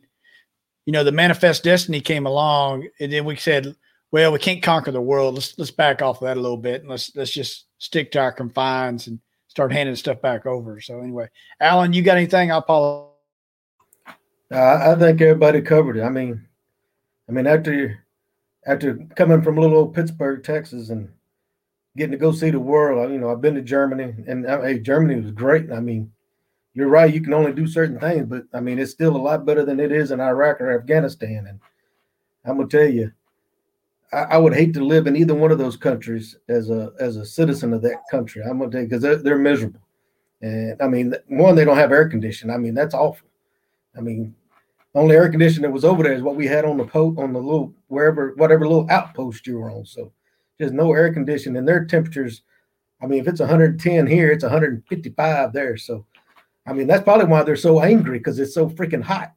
[0.86, 3.76] you know, the manifest destiny came along, and then we said,
[4.12, 5.36] well, we can't conquer the world.
[5.36, 8.20] Let's let's back off of that a little bit, and let's let's just stick to
[8.20, 10.80] our confines and start handing stuff back over.
[10.80, 12.52] So anyway, Alan, you got anything?
[12.52, 13.08] I apologize.
[14.50, 16.04] Uh, I think everybody covered it.
[16.04, 16.48] I mean,
[17.28, 18.06] I mean after
[18.66, 21.10] after coming from little old Pittsburgh, Texas, and
[21.98, 23.12] getting to go see the world.
[23.12, 25.72] You know, I've been to Germany, and uh, hey, Germany was great.
[25.72, 26.12] I mean,
[26.74, 27.14] you're right.
[27.14, 29.80] You can only do certain things, but I mean, it's still a lot better than
[29.80, 31.48] it is in Iraq or Afghanistan.
[31.50, 31.60] And
[32.46, 33.12] I'm gonna tell you,
[34.14, 37.18] I, I would hate to live in either one of those countries as a as
[37.18, 38.42] a citizen of that country.
[38.44, 39.82] I'm gonna tell you because they're, they're miserable.
[40.42, 42.54] And I mean, one, they don't have air conditioning.
[42.54, 43.28] I mean, that's awful.
[43.98, 44.36] I mean,
[44.94, 47.16] the only air conditioning that was over there is what we had on the po-
[47.18, 49.86] on the little wherever whatever little outpost you were on.
[49.86, 50.12] So
[50.58, 51.58] there's no air conditioning.
[51.58, 52.44] And their temperatures,
[53.02, 55.78] I mean, if it's 110 here, it's 155 there.
[55.78, 56.06] So,
[56.66, 59.34] I mean, that's probably why they're so angry because it's so freaking hot.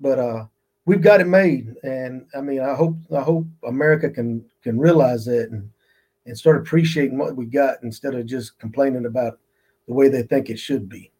[0.00, 0.46] But uh,
[0.86, 5.24] we've got it made, and I mean, I hope I hope America can can realize
[5.26, 5.70] that and
[6.26, 9.38] and start appreciating what we got instead of just complaining about
[9.86, 11.12] the way they think it should be.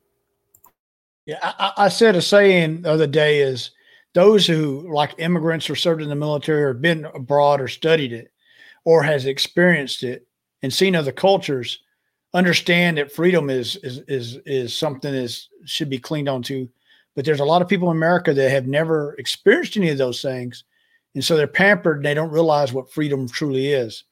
[1.26, 3.70] Yeah, I, I said a saying the other day is
[4.14, 8.30] those who like immigrants or served in the military or been abroad or studied it
[8.84, 10.26] or has experienced it
[10.62, 11.80] and seen other cultures
[12.34, 16.68] understand that freedom is is is is something that should be cleaned onto.
[17.14, 20.20] But there's a lot of people in America that have never experienced any of those
[20.20, 20.64] things.
[21.14, 24.04] And so they're pampered and they don't realize what freedom truly is.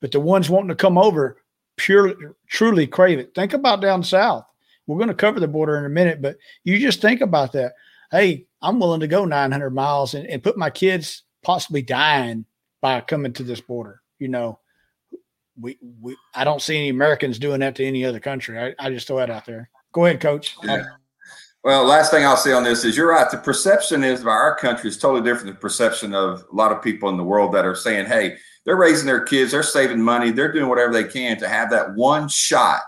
[0.00, 1.38] But the ones wanting to come over
[1.76, 2.14] purely
[2.48, 3.34] truly crave it.
[3.34, 4.44] Think about down south.
[4.86, 7.74] We're going to cover the border in a minute, but you just think about that.
[8.10, 12.46] Hey, I'm willing to go 900 miles and, and put my kids possibly dying
[12.80, 14.00] by coming to this border.
[14.18, 14.58] You know,
[15.60, 18.58] we, we I don't see any Americans doing that to any other country.
[18.58, 19.70] I, I just throw that out there.
[19.92, 20.56] Go ahead, coach.
[20.62, 20.84] Yeah.
[21.64, 23.30] Well, last thing I'll say on this is you're right.
[23.30, 26.72] The perception is by our country is totally different than the perception of a lot
[26.72, 30.00] of people in the world that are saying, hey, they're raising their kids, they're saving
[30.00, 32.82] money, they're doing whatever they can to have that one shot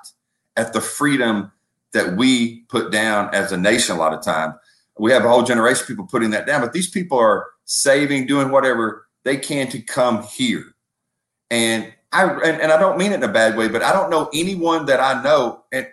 [0.57, 1.51] at the freedom
[1.93, 4.55] that we put down as a nation a lot of time.
[4.99, 8.27] We have a whole generation of people putting that down, but these people are saving,
[8.27, 10.65] doing whatever they can to come here.
[11.51, 14.11] And I and, and I don't mean it in a bad way, but I don't
[14.11, 15.89] know anyone that I know, and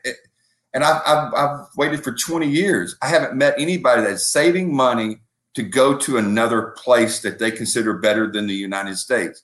[0.73, 2.95] and I've, I've, I've waited for 20 years.
[3.01, 5.17] I haven't met anybody that's saving money
[5.55, 9.43] to go to another place that they consider better than the United States.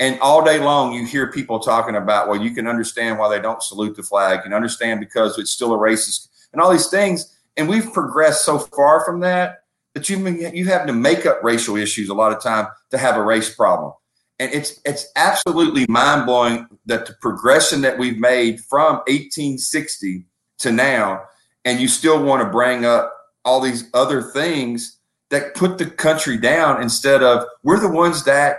[0.00, 3.40] And all day long, you hear people talking about, well, you can understand why they
[3.40, 4.38] don't salute the flag.
[4.38, 7.38] You can understand because it's still a racist and all these things.
[7.56, 9.62] And we've progressed so far from that
[9.94, 13.16] that you you have to make up racial issues a lot of time to have
[13.16, 13.92] a race problem.
[14.38, 20.24] And it's it's absolutely mind blowing that the progression that we've made from 1860
[20.62, 21.24] to now,
[21.64, 23.12] and you still want to bring up
[23.44, 24.98] all these other things
[25.30, 28.58] that put the country down instead of we're the ones that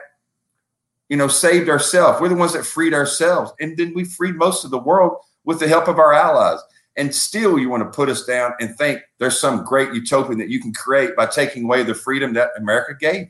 [1.09, 2.19] you know saved ourselves.
[2.19, 3.51] We're the ones that freed ourselves.
[3.59, 6.59] And then we freed most of the world with the help of our allies.
[6.95, 10.49] And still you want to put us down and think there's some great utopian that
[10.49, 13.27] you can create by taking away the freedom that america gave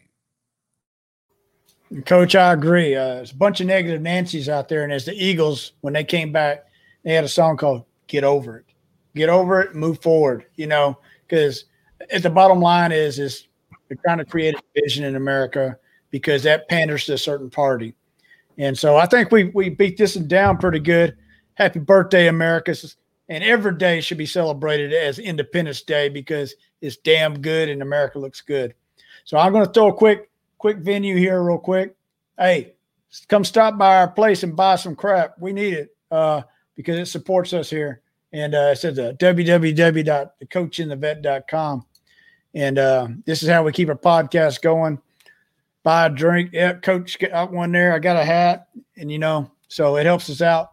[1.92, 2.02] you.
[2.02, 2.96] Coach i agree.
[2.96, 6.04] Uh, there's a bunch of negative nancy's out there and as the eagles when they
[6.04, 6.66] came back
[7.04, 8.66] they had a song called get over it.
[9.16, 11.66] Get over it, move forward, you know, because
[12.12, 13.48] at the bottom line is is
[13.88, 15.78] they're trying to create a division in America
[16.10, 17.94] because that panders to a certain party.
[18.58, 21.16] And so I think we we beat this one down pretty good.
[21.56, 22.76] Happy birthday, America.
[23.30, 28.20] And every day should be celebrated as Independence Day because it's damn good and America
[28.20, 28.74] looks good.
[29.24, 31.96] So I'm going to throw a quick quick venue here real quick.
[32.38, 32.74] Hey,
[33.28, 35.36] come stop by our place and buy some crap.
[35.40, 36.44] We need it uh,
[36.76, 38.02] because it supports us here.
[38.32, 41.86] And uh, it says uh, www.thecoachandthevet.com.
[42.56, 45.00] And uh, this is how we keep our podcast going.
[45.84, 46.52] Buy a drink.
[46.54, 47.94] Yeah, coach got one there.
[47.94, 48.68] I got a hat.
[48.98, 50.70] And, you know, so it helps us out.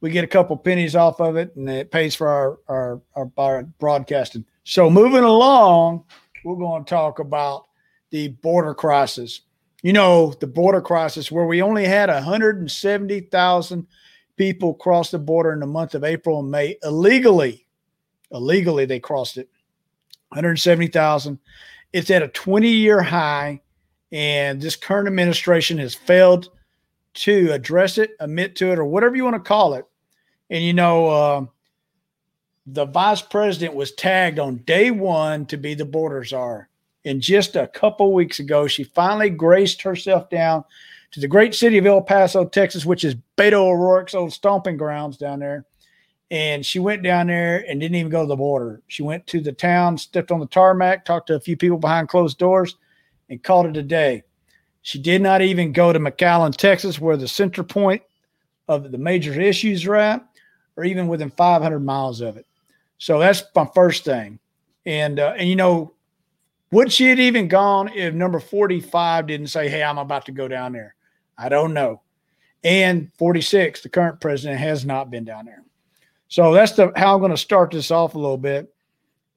[0.00, 3.30] We get a couple pennies off of it and it pays for our, our, our,
[3.36, 4.44] our broadcasting.
[4.64, 6.04] So moving along,
[6.44, 7.66] we're going to talk about
[8.10, 9.42] the border crisis.
[9.82, 13.86] You know, the border crisis where we only had 170,000
[14.36, 17.66] people crossed the border in the month of April and May illegally.
[18.30, 19.48] Illegally, they crossed it.
[20.28, 21.38] 170,000.
[21.92, 23.60] It's at a 20 year high,
[24.10, 26.48] and this current administration has failed
[27.14, 29.84] to address it, admit to it, or whatever you want to call it.
[30.48, 31.46] And you know, uh,
[32.66, 36.68] the vice president was tagged on day one to be the border czar.
[37.04, 40.64] And just a couple weeks ago, she finally graced herself down
[41.12, 45.16] to the great city of El Paso, Texas, which is Beto O'Rourke's old stomping grounds
[45.16, 45.66] down there.
[46.30, 48.80] And she went down there and didn't even go to the border.
[48.88, 52.08] She went to the town, stepped on the tarmac, talked to a few people behind
[52.08, 52.76] closed doors,
[53.28, 54.22] and called it a day.
[54.80, 58.02] She did not even go to McAllen, Texas, where the center point
[58.66, 60.26] of the major issues are at,
[60.76, 62.46] or even within 500 miles of it.
[62.96, 64.38] So that's my first thing.
[64.86, 65.92] And uh, and you know,
[66.72, 70.48] would she have even gone if number 45 didn't say, "Hey, I'm about to go
[70.48, 70.94] down there"?
[71.38, 72.02] I don't know.
[72.64, 75.64] And 46, the current president has not been down there.
[76.28, 78.72] So that's the how I'm going to start this off a little bit.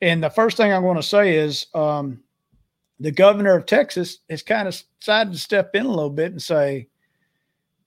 [0.01, 2.21] And the first thing I'm going to say is um,
[2.99, 6.41] the governor of Texas has kind of decided to step in a little bit and
[6.41, 6.87] say,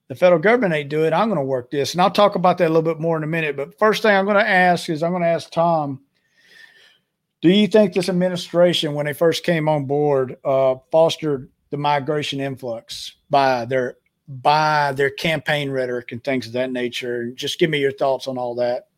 [0.08, 1.12] the federal government ain't doing it.
[1.12, 1.92] I'm going to work this.
[1.92, 3.56] And I'll talk about that a little bit more in a minute.
[3.56, 6.00] But first thing I'm going to ask is I'm going to ask Tom,
[7.40, 12.40] do you think this administration, when they first came on board, uh, fostered the migration
[12.40, 13.96] influx by their
[14.28, 17.30] by their campaign rhetoric and things of that nature.
[17.30, 18.88] Just give me your thoughts on all that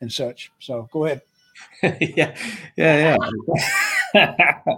[0.00, 0.52] and such.
[0.58, 1.22] So go ahead.
[1.82, 2.36] yeah,
[2.76, 3.16] yeah,
[4.14, 4.60] yeah.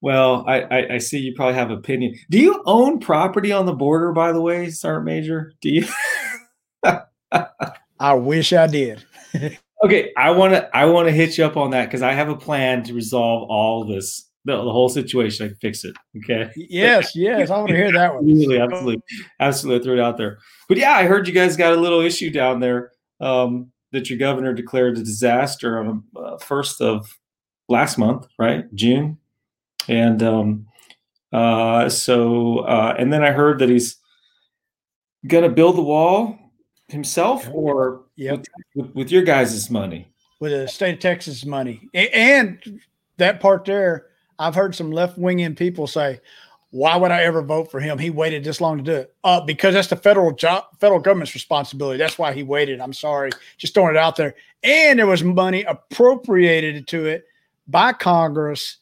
[0.00, 2.14] Well, I, I, I see you probably have opinion.
[2.30, 5.54] Do you own property on the border, by the way, Sergeant Major?
[5.60, 5.86] Do you?
[8.00, 9.04] I wish I did.
[9.84, 12.28] okay, I want to I want to hit you up on that because I have
[12.28, 15.44] a plan to resolve all this, the, the whole situation.
[15.46, 15.94] I can fix it.
[16.16, 16.50] Okay.
[16.56, 18.28] Yes, yes, I want to hear that one.
[18.28, 19.02] Absolutely, absolutely,
[19.40, 19.84] absolutely.
[19.84, 20.38] Throw it out there.
[20.68, 24.18] But yeah, I heard you guys got a little issue down there um, that your
[24.18, 27.18] governor declared a disaster on the uh, first of
[27.68, 28.64] last month, right?
[28.74, 29.18] June,
[29.86, 30.66] and um,
[31.32, 33.96] uh, so uh, and then I heard that he's
[35.26, 36.38] gonna build the wall
[36.88, 38.46] himself or yep.
[38.74, 40.10] with, with, your guys' money?
[40.40, 41.86] With the state of Texas money.
[41.92, 42.80] And
[43.18, 44.06] that part there,
[44.38, 46.20] I've heard some left winging people say,
[46.70, 47.98] why would I ever vote for him?
[47.98, 49.14] He waited this long to do it.
[49.24, 51.98] Uh, because that's the federal job, federal government's responsibility.
[51.98, 52.80] That's why he waited.
[52.80, 53.30] I'm sorry.
[53.56, 54.34] Just throwing it out there.
[54.62, 57.24] And there was money appropriated to it
[57.68, 58.78] by Congress.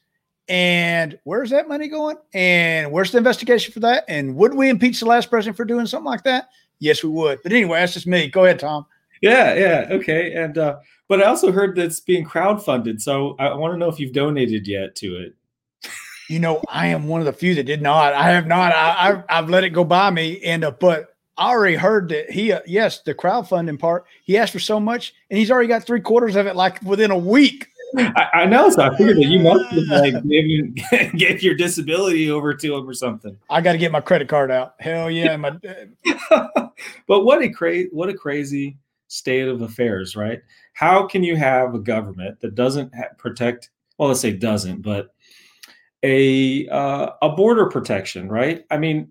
[0.49, 2.16] And where's that money going?
[2.35, 4.05] And where's the investigation for that?
[4.09, 6.49] And would we impeach the last president for doing something like that?
[6.79, 7.40] Yes, we would.
[7.42, 8.29] But anyway, that's just me.
[8.29, 8.87] Go ahead, Tom.
[9.23, 10.35] Yeah, yeah, okay.
[10.35, 10.77] And uh,
[11.09, 13.01] but I also heard that's being crowdfunded.
[13.01, 15.35] So I want to know if you've donated yet to it.
[16.29, 18.12] You know, I am one of the few that did not.
[18.15, 18.73] I have not.
[18.73, 20.41] I, I have let it go by me.
[20.43, 24.07] And uh, but I already heard that he, uh, yes, the crowdfunding part.
[24.25, 27.11] He asked for so much, and he's already got three quarters of it like within
[27.11, 27.69] a week.
[27.97, 30.62] I, I, know, so I figured that you must have like maybe
[31.17, 33.37] get your disability over to him or something.
[33.49, 34.75] I got to get my credit card out.
[34.79, 35.57] Hell yeah, my.
[36.31, 38.77] but what a crazy, what a crazy
[39.09, 40.41] state of affairs, right?
[40.73, 43.71] How can you have a government that doesn't protect?
[43.99, 45.15] Well, let's say doesn't, but
[46.02, 48.64] a uh, a border protection, right?
[48.70, 49.09] I mean,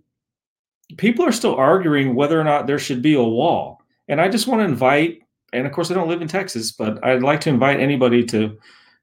[0.98, 4.48] people are still arguing whether or not there should be a wall, and I just
[4.48, 5.20] want to invite
[5.56, 8.58] and of course, I don't live in Texas, but I'd like to invite anybody to,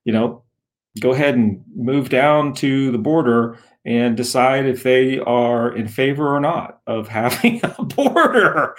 [0.04, 0.42] you know,
[1.00, 6.34] go ahead and move down to the border and decide if they are in favor
[6.34, 8.74] or not of having a border.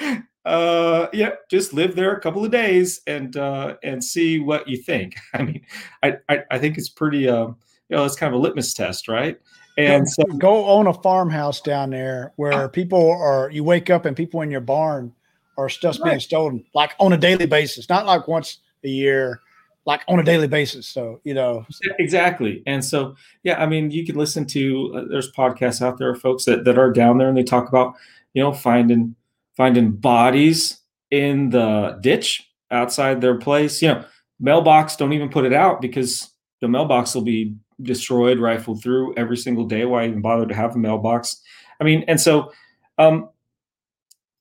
[0.46, 4.78] Uh, yeah, just live there a couple of days and uh, and see what you
[4.78, 5.16] think.
[5.34, 5.66] I mean,
[6.04, 7.28] I I, I think it's pretty.
[7.28, 7.58] Um,
[7.94, 9.40] you know, it's kind of a litmus test, right?
[9.78, 13.52] And so go own a farmhouse down there where people are.
[13.52, 15.14] You wake up and people in your barn
[15.60, 16.10] are stuff's right.
[16.10, 19.42] being stolen like on a daily basis, not like once a year,
[19.86, 20.88] like on a daily basis.
[20.88, 21.68] So, you know,
[22.00, 22.64] exactly.
[22.66, 26.46] And so, yeah, I mean, you can listen to, uh, there's podcasts out there, folks
[26.46, 27.94] that, that are down there and they talk about,
[28.34, 29.16] you know, finding,
[29.56, 30.80] finding bodies
[31.12, 34.04] in the ditch outside their place, you know,
[34.40, 39.38] mailbox, don't even put it out because the mailbox will be destroyed, rifled through every
[39.38, 39.86] single day.
[39.86, 41.42] Why even bother to have a mailbox?
[41.80, 42.52] I mean, and so,
[42.98, 43.30] um,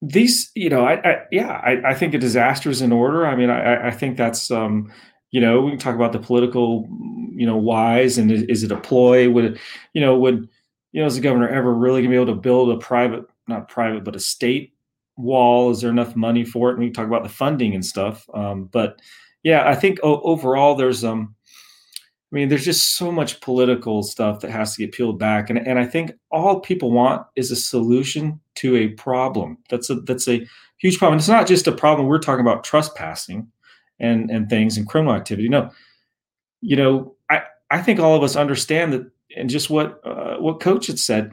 [0.02, 3.24] these, you know, I, I yeah, I, I, think a disaster is in order.
[3.24, 4.92] I mean, I, I think that's, um,
[5.30, 6.88] you know, we can talk about the political,
[7.34, 9.30] you know, whys and is, is it a ploy?
[9.30, 9.58] Would it,
[9.94, 10.48] you know, would,
[10.90, 13.68] you know, is the governor ever really gonna be able to build a private, not
[13.68, 14.74] private, but a state
[15.16, 15.70] wall?
[15.70, 16.72] Is there enough money for it?
[16.72, 18.28] And we can talk about the funding and stuff.
[18.34, 19.00] Um, but
[19.44, 21.36] yeah, I think overall there's, um,
[22.32, 25.58] I mean, there's just so much political stuff that has to get peeled back, and
[25.58, 29.58] and I think all people want is a solution to a problem.
[29.68, 30.46] That's a that's a
[30.78, 31.18] huge problem.
[31.18, 32.08] It's not just a problem.
[32.08, 33.46] We're talking about trespassing
[34.00, 35.50] and and things and criminal activity.
[35.50, 35.70] No,
[36.62, 40.60] you know, I I think all of us understand that, and just what uh, what
[40.60, 41.32] Coach had said.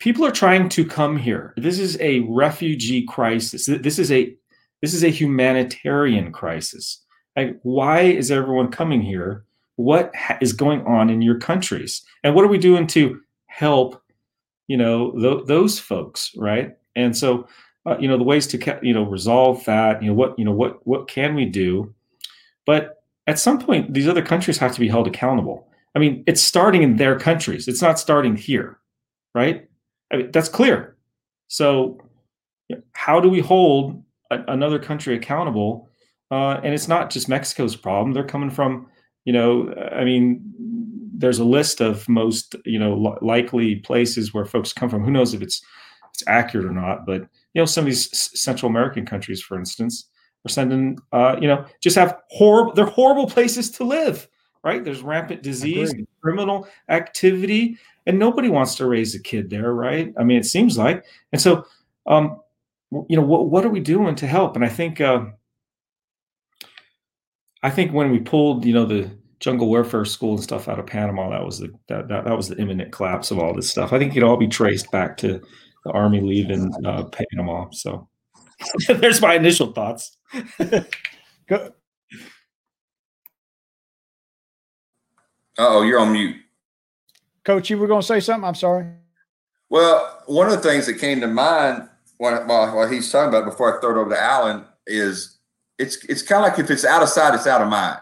[0.00, 1.54] People are trying to come here.
[1.56, 3.66] This is a refugee crisis.
[3.66, 4.36] This is a
[4.80, 7.04] this is a humanitarian crisis.
[7.36, 9.44] Like, why is everyone coming here?
[9.78, 12.02] What ha- is going on in your countries?
[12.24, 14.02] And what are we doing to help
[14.66, 16.76] you know th- those folks right?
[16.96, 17.46] And so
[17.86, 20.44] uh, you know the ways to ca- you know resolve that you know what you
[20.44, 21.94] know what what can we do?
[22.66, 25.68] But at some point these other countries have to be held accountable.
[25.94, 27.68] I mean it's starting in their countries.
[27.68, 28.78] It's not starting here
[29.34, 29.68] right?
[30.12, 30.96] I mean, that's clear.
[31.48, 31.98] So
[32.92, 35.88] how do we hold a- another country accountable?
[36.30, 38.12] Uh, and it's not just mexico's problem.
[38.12, 38.88] They're coming from
[39.28, 40.40] you know, I mean,
[41.12, 45.04] there's a list of most, you know, likely places where folks come from.
[45.04, 45.60] Who knows if it's
[46.14, 47.04] it's accurate or not?
[47.04, 48.08] But you know, some of these
[48.40, 50.06] Central American countries, for instance,
[50.46, 52.72] are sending, uh, you know, just have horrible.
[52.72, 54.26] They're horrible places to live.
[54.64, 54.82] Right?
[54.82, 57.76] There's rampant disease, criminal activity,
[58.06, 60.10] and nobody wants to raise a kid there, right?
[60.18, 61.04] I mean, it seems like.
[61.32, 61.66] And so,
[62.06, 62.40] um,
[63.10, 64.56] you know, what what are we doing to help?
[64.56, 65.02] And I think.
[65.02, 65.26] Uh,
[67.62, 69.10] I think when we pulled, you know, the
[69.40, 72.48] jungle warfare school and stuff out of Panama, that was the that, that, that was
[72.48, 73.92] the imminent collapse of all this stuff.
[73.92, 75.40] I think it all be traced back to
[75.84, 77.68] the army leaving uh, Panama.
[77.70, 78.08] So
[78.88, 80.16] there's my initial thoughts.
[81.48, 81.72] Go.
[85.58, 86.36] Oh, you're on mute.
[87.44, 88.46] Coach, you were going to say something?
[88.46, 88.86] I'm sorry.
[89.70, 93.76] Well, one of the things that came to mind while, while he's talking about before
[93.76, 95.38] I throw it over to Alan is
[95.78, 98.00] it's it's kind of like if it's out of sight, it's out of mind.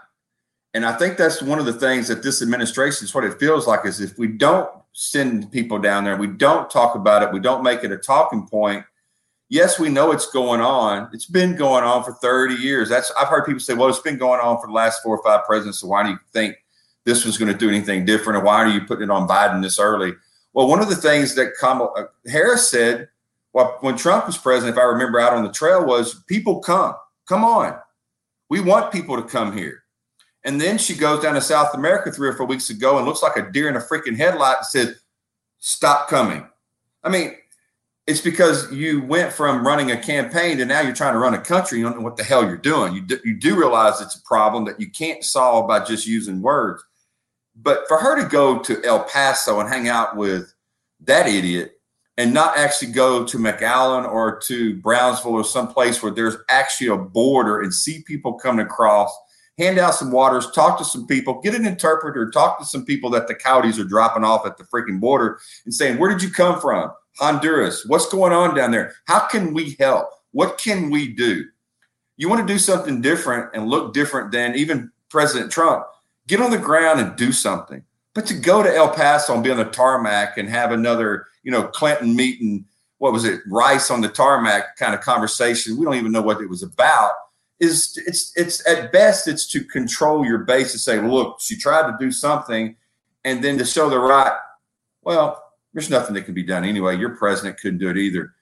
[0.76, 3.66] And I think that's one of the things that this administration is what it feels
[3.66, 7.40] like is if we don't send people down there, we don't talk about it, we
[7.40, 8.84] don't make it a talking point.
[9.48, 11.08] Yes, we know it's going on.
[11.14, 12.90] It's been going on for 30 years.
[12.90, 15.22] That's I've heard people say, well, it's been going on for the last four or
[15.24, 15.80] five presidents.
[15.80, 16.56] So why do you think
[17.04, 18.38] this was going to do anything different?
[18.38, 20.12] Or why are you putting it on Biden this early?
[20.52, 23.08] Well, one of the things that Kamala uh, Harris said
[23.54, 26.94] well, when Trump was president, if I remember out on the trail, was people come,
[27.26, 27.78] come on.
[28.50, 29.84] We want people to come here.
[30.46, 33.22] And then she goes down to South America three or four weeks ago and looks
[33.22, 35.00] like a deer in a freaking headlight and says,
[35.58, 36.46] stop coming.
[37.02, 37.34] I mean,
[38.06, 41.40] it's because you went from running a campaign to now you're trying to run a
[41.40, 41.78] country.
[41.78, 42.94] You don't know what the hell you're doing.
[42.94, 46.40] You do, you do realize it's a problem that you can't solve by just using
[46.40, 46.82] words.
[47.56, 50.54] But for her to go to El Paso and hang out with
[51.00, 51.72] that idiot
[52.16, 56.96] and not actually go to McAllen or to Brownsville or someplace where there's actually a
[56.96, 59.12] border and see people coming across,
[59.58, 63.10] hand out some waters, talk to some people, get an interpreter, talk to some people
[63.10, 66.30] that the coyotes are dropping off at the freaking border and saying, Where did you
[66.30, 66.92] come from?
[67.18, 67.84] Honduras.
[67.86, 68.94] What's going on down there?
[69.06, 70.08] How can we help?
[70.32, 71.44] What can we do?
[72.18, 75.84] You want to do something different and look different than even President Trump.
[76.26, 77.82] Get on the ground and do something.
[78.14, 81.52] But to go to El Paso and be on the tarmac and have another, you
[81.52, 82.64] know, Clinton meeting,
[82.98, 86.40] what was it, Rice on the tarmac kind of conversation, we don't even know what
[86.40, 87.12] it was about.
[87.58, 91.90] Is it's it's at best it's to control your base to say, look, she tried
[91.90, 92.76] to do something,
[93.24, 94.36] and then to show the right.
[95.02, 95.42] Well,
[95.72, 96.98] there's nothing that can be done anyway.
[96.98, 98.34] Your president couldn't do it either.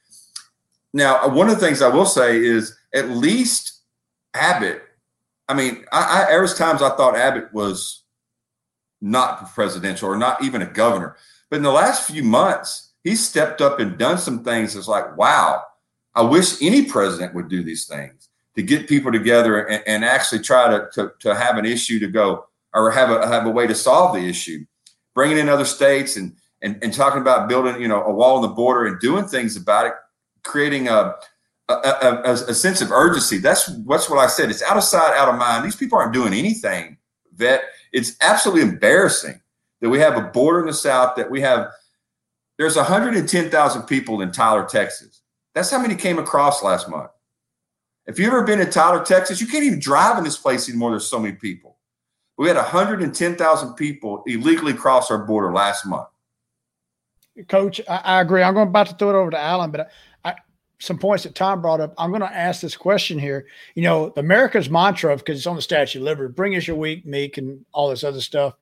[0.93, 3.83] Now, uh, one of the things I will say is at least
[4.35, 4.83] Abbott.
[5.49, 8.05] I mean, I, I there was times I thought Abbott was
[9.01, 11.17] not presidential or not even a governor.
[11.51, 15.17] But in the last few months, he stepped up and done some things It's like,
[15.17, 15.63] wow,
[16.15, 20.41] I wish any president would do these things to get people together and, and actually
[20.41, 23.67] try to, to, to have an issue to go or have a, have a way
[23.67, 24.65] to solve the issue.
[25.15, 28.43] Bringing in other states and, and, and talking about building, you know, a wall on
[28.43, 29.93] the border and doing things about it,
[30.43, 31.15] creating a,
[31.69, 33.39] a, a, a, sense of urgency.
[33.39, 34.51] That's that's what I said.
[34.51, 35.65] It's out of sight, out of mind.
[35.65, 36.99] These people aren't doing anything.
[37.37, 39.41] That it's absolutely embarrassing
[39.85, 41.69] that we have a border in the South, that we have,
[42.57, 45.21] there's 110,000 people in Tyler, Texas.
[45.55, 47.11] That's how many came across last month.
[48.07, 50.91] If you've ever been in Tyler, Texas, you can't even drive in this place anymore.
[50.91, 51.79] There's so many people.
[52.37, 56.09] We had 110,000 people illegally cross our border last month.
[57.49, 58.43] Coach, I, I, agree.
[58.43, 59.91] I'm going about to throw it over to Alan, but
[60.85, 61.95] some points that Tom brought up.
[61.99, 63.47] I'm going to ask this question here.
[63.75, 67.07] You know, America's mantra, because it's on the Statue of Liberty, bring us your weak,
[67.07, 68.55] meek, and all this other stuff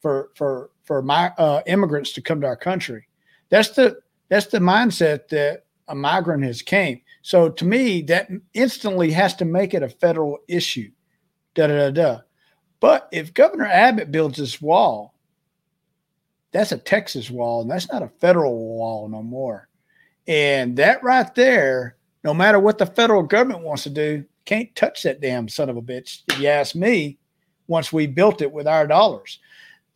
[0.00, 3.06] for for for my uh, immigrants to come to our country.
[3.48, 7.00] That's the that's the mindset that a migrant has came.
[7.28, 10.90] So to me, that instantly has to make it a federal issue.
[11.54, 12.20] Da da da da.
[12.80, 15.12] But if Governor Abbott builds this wall,
[16.52, 19.68] that's a Texas wall, and that's not a federal wall no more.
[20.26, 25.02] And that right there, no matter what the federal government wants to do, can't touch
[25.02, 27.18] that damn son of a bitch, if you ask me,
[27.66, 29.38] once we built it with our dollars.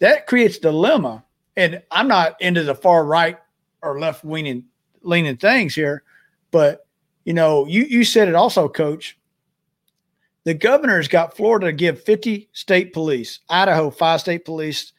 [0.00, 1.24] That creates dilemma.
[1.56, 3.38] And I'm not into the far right
[3.80, 4.64] or left leaning
[5.00, 6.02] leaning things here,
[6.50, 6.84] but
[7.24, 9.18] you know, you you said it also, coach.
[10.44, 14.92] The governor's got Florida to give 50 state police, Idaho, five state police,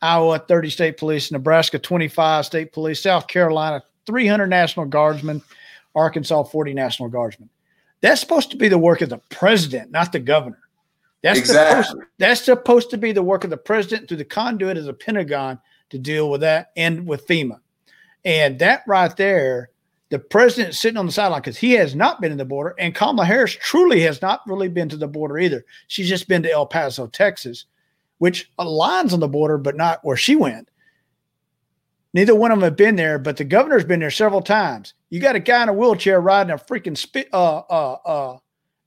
[0.00, 5.42] Iowa, 30 state police, Nebraska, 25 state police, South Carolina, 300 National Guardsmen,
[5.94, 7.50] Arkansas 40 National Guardsmen.
[8.00, 10.60] That's supposed to be the work of the president, not the governor.
[11.22, 11.82] That's exactly.
[11.82, 14.94] Supposed, that's supposed to be the work of the president through the conduit of the
[14.94, 15.58] Pentagon
[15.90, 17.58] to deal with that and with FEMA.
[18.24, 19.70] And that right there,
[20.10, 22.94] the president sitting on the sideline because he has not been in the border, and
[22.94, 25.64] Kamala Harris truly has not really been to the border either.
[25.88, 27.66] She's just been to El Paso, Texas,
[28.18, 30.70] which aligns on the border, but not where she went.
[32.14, 34.94] Neither one of them have been there, but the governor's been there several times.
[35.10, 38.38] You got a guy in a wheelchair riding a freaking spit, uh, uh, uh,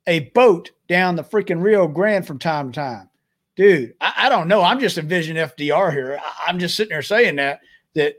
[0.07, 3.09] a boat down the freaking Rio Grande from time to time.
[3.55, 4.63] Dude, I, I don't know.
[4.63, 6.19] I'm just envisioning FDR here.
[6.19, 7.59] I, I'm just sitting there saying that,
[7.93, 8.15] that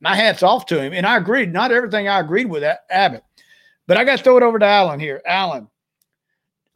[0.00, 0.92] my hat's off to him.
[0.92, 1.52] And I agreed.
[1.52, 3.24] Not everything I agreed with Abbott.
[3.86, 5.22] But I got to throw it over to Alan here.
[5.26, 5.68] Alan,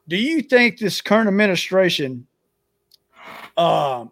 [0.08, 2.26] do you think this current administration
[3.56, 4.10] um,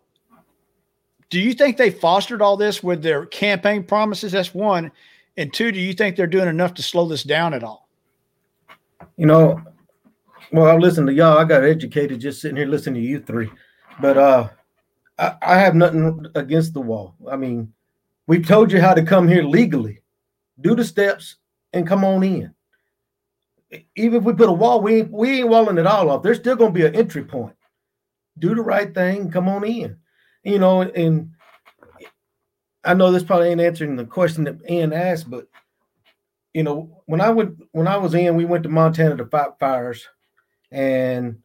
[1.30, 4.32] do you think they fostered all this with their campaign promises?
[4.32, 4.90] That's one.
[5.36, 7.88] And two, do you think they're doing enough to slow this down at all?
[9.16, 9.62] You know,
[10.52, 11.38] well, I listen to y'all.
[11.38, 13.50] I got educated just sitting here listening to you three.
[14.00, 14.48] But uh
[15.18, 17.14] I, I have nothing against the wall.
[17.30, 17.72] I mean,
[18.28, 20.02] We've told you how to come here legally.
[20.60, 21.36] Do the steps
[21.72, 22.54] and come on in.
[23.96, 26.22] Even if we put a wall, we ain't, we ain't walling it all off.
[26.22, 27.56] There's still going to be an entry point.
[28.38, 29.96] Do the right thing, come on in.
[30.44, 31.30] You know, and
[32.84, 35.48] I know this probably ain't answering the question that Ian asked, but
[36.52, 39.50] you know, when I went when I was in, we went to Montana to fight
[39.58, 40.06] fires,
[40.70, 41.38] and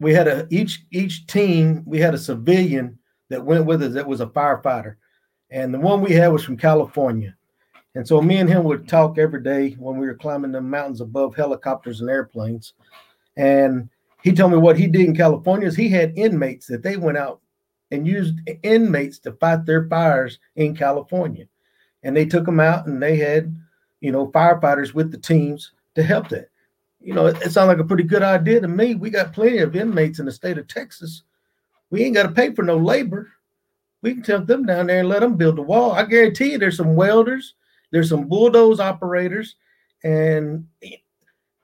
[0.00, 2.98] we had a each each team we had a civilian
[3.30, 4.96] that went with us that was a firefighter,
[5.54, 7.34] and the one we had was from California,
[7.94, 11.00] and so me and him would talk every day when we were climbing the mountains
[11.00, 12.74] above helicopters and airplanes,
[13.36, 13.88] and
[14.22, 17.16] he told me what he did in California is he had inmates that they went
[17.16, 17.40] out
[17.90, 21.46] and used inmates to fight their fires in California,
[22.02, 23.56] and they took them out and they had
[24.00, 26.50] you know firefighters with the teams to help that
[27.04, 28.94] you know, it, it sounds like a pretty good idea to me.
[28.94, 31.22] We got plenty of inmates in the state of Texas.
[31.90, 33.30] We ain't got to pay for no labor.
[34.04, 35.92] We can take them down there and let them build the wall.
[35.92, 37.54] I guarantee you, there's some welders,
[37.90, 39.56] there's some bulldoze operators,
[40.04, 40.66] and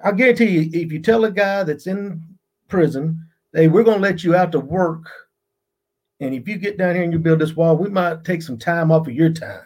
[0.02, 2.24] I guarantee you, if you tell a guy that's in
[2.68, 5.04] prison, hey, we're gonna let you out to work,
[6.20, 8.58] and if you get down here and you build this wall, we might take some
[8.58, 9.62] time off of your time.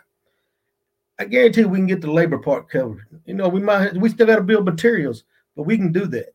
[1.18, 3.06] I guarantee we can get the labor part covered.
[3.24, 5.24] You know, we might we still got to build materials
[5.56, 6.34] but we can do that.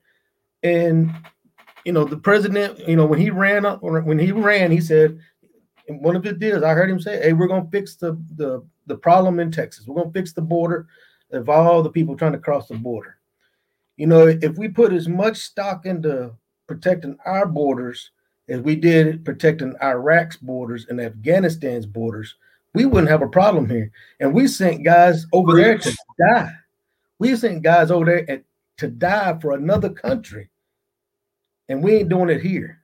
[0.64, 1.14] And
[1.86, 5.20] you know, the president, you know, when he ran up, when he ran, he said,
[5.90, 8.98] one of his deals, I heard him say, "Hey, we're gonna fix the the the
[8.98, 9.88] problem in Texas.
[9.88, 10.88] We're gonna fix the border
[11.32, 13.18] of all the people trying to cross the border."
[13.98, 16.34] You know, if we put as much stock into
[16.68, 18.12] protecting our borders
[18.48, 22.36] as we did protecting Iraq's borders and Afghanistan's borders,
[22.74, 23.92] we wouldn't have a problem here.
[24.20, 26.52] And we sent guys over there to die.
[27.20, 28.44] We sent guys over there at
[28.78, 30.50] to die for another country.
[31.68, 32.80] And we ain't doing it here.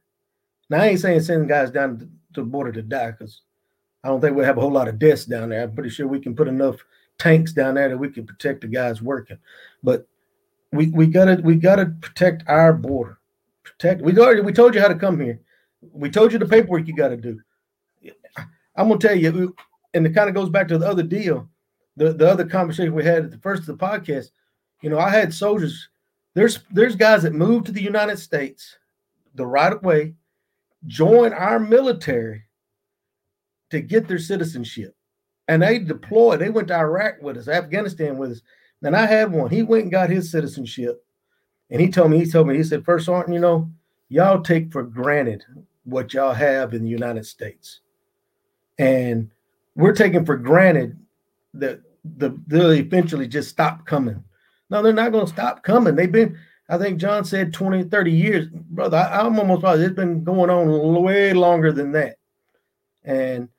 [0.69, 3.41] Now, I ain't saying sending guys down to the border to die because
[4.03, 5.63] I don't think we'll have a whole lot of deaths down there.
[5.63, 6.77] I'm pretty sure we can put enough
[7.17, 9.37] tanks down there that we can protect the guys working.
[9.83, 10.07] But
[10.71, 13.19] we we gotta we gotta protect our border.
[13.63, 14.01] Protect.
[14.01, 15.39] We already we told you how to come here.
[15.91, 17.39] We told you the paperwork you got to do.
[18.75, 19.63] I'm gonna tell you, uh,
[19.93, 21.49] and it kind of goes back to the other deal,
[21.95, 24.31] the the other conversation we had at the first of the podcast.
[24.81, 25.89] You know, I had soldiers.
[26.33, 28.77] There's there's guys that moved to the United States
[29.35, 30.15] the right way,
[30.87, 32.43] join our military
[33.71, 34.95] to get their citizenship.
[35.47, 38.41] And they deployed, they went to Iraq with us, Afghanistan with us.
[38.83, 39.49] And I had one.
[39.49, 41.03] He went and got his citizenship.
[41.69, 43.69] And he told me, he told me, he said, First Sergeant, you know,
[44.09, 45.43] y'all take for granted
[45.83, 47.79] what y'all have in the United States.
[48.77, 49.31] And
[49.75, 50.97] we're taking for granted
[51.55, 51.81] that
[52.17, 54.23] the, they'll eventually just stop coming.
[54.69, 55.95] No, they're not going to stop coming.
[55.95, 58.47] They've been, I think John said 20, 30 years.
[58.49, 62.17] Brother, I, am almost positive it's been going on way longer than that.
[63.03, 63.49] And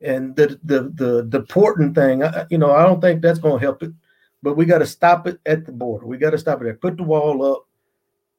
[0.00, 3.64] and the the the deporting thing, I, you know, I don't think that's going to
[3.64, 3.92] help it.
[4.42, 6.06] But we got to stop it at the border.
[6.06, 6.74] We got to stop it there.
[6.74, 7.66] Put the wall up.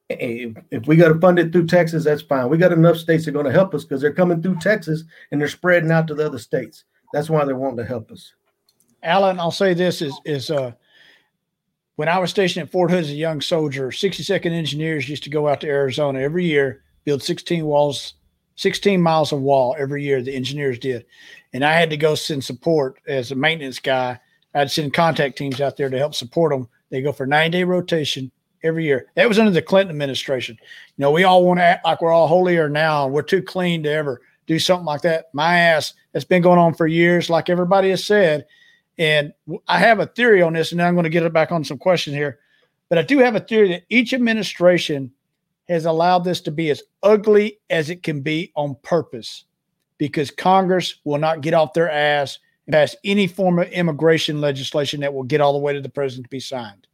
[0.10, 2.50] If, if we got to fund it through Texas, that's fine.
[2.50, 5.04] We got enough states that are going to help us because they're coming through Texas
[5.32, 6.86] and they're spreading out to the other states.
[7.14, 8.34] That's why they're wanting to help us.
[9.04, 10.72] Alan, I'll say this is is uh
[12.00, 15.30] when I was stationed at Fort Hood as a young soldier, 62nd Engineers used to
[15.30, 18.14] go out to Arizona every year, build 16 walls,
[18.56, 20.22] 16 miles of wall every year.
[20.22, 21.06] The engineers did,
[21.52, 24.18] and I had to go send support as a maintenance guy.
[24.56, 26.70] I'd send contact teams out there to help support them.
[26.90, 28.32] They go for nine day rotation
[28.64, 29.08] every year.
[29.16, 30.58] That was under the Clinton administration.
[30.62, 33.10] You know, we all want to act like we're all holier now.
[33.10, 35.26] We're too clean to ever do something like that.
[35.34, 38.46] My ass, that's been going on for years, like everybody has said.
[39.00, 39.34] And
[39.68, 41.64] I have a theory on this, and now I'm going to get it back on
[41.64, 42.40] some questions here.
[42.90, 45.12] But I do have a theory that each administration
[45.70, 49.46] has allowed this to be as ugly as it can be on purpose
[49.98, 55.00] because Congress will not get off their ass and pass any form of immigration legislation
[55.00, 56.88] that will get all the way to the president to be signed.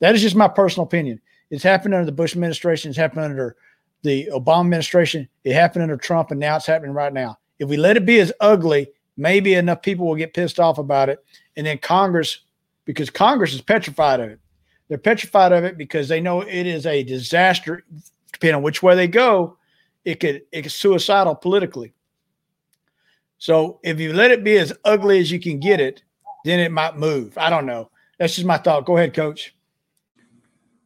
[0.00, 1.20] That is just my personal opinion.
[1.50, 3.56] It's happened under the Bush administration, it's happened under
[4.02, 7.38] the Obama administration, it happened under Trump, and now it's happening right now.
[7.58, 11.08] If we let it be as ugly, maybe enough people will get pissed off about
[11.08, 11.24] it
[11.56, 12.40] and then Congress,
[12.84, 14.40] because Congress is petrified of it.
[14.88, 17.84] They're petrified of it because they know it is a disaster.
[18.32, 19.56] Depending on which way they go,
[20.04, 21.94] it could it's suicidal politically.
[23.38, 26.02] So if you let it be as ugly as you can get it,
[26.44, 27.36] then it might move.
[27.38, 27.90] I don't know.
[28.18, 28.84] That's just my thought.
[28.84, 29.54] Go ahead, coach.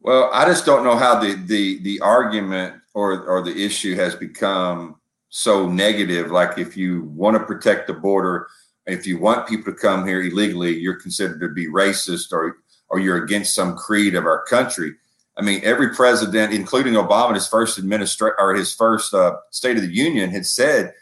[0.01, 4.15] Well, I just don't know how the the the argument or or the issue has
[4.15, 4.95] become
[5.29, 6.31] so negative.
[6.31, 8.47] Like if you want to protect the border,
[8.85, 12.57] if you want people to come here illegally, you're considered to be racist or
[12.89, 14.93] or you're against some creed of our country.
[15.37, 19.83] I mean, every president, including Obama, his first administration or his first uh, State of
[19.83, 20.93] the Union, had said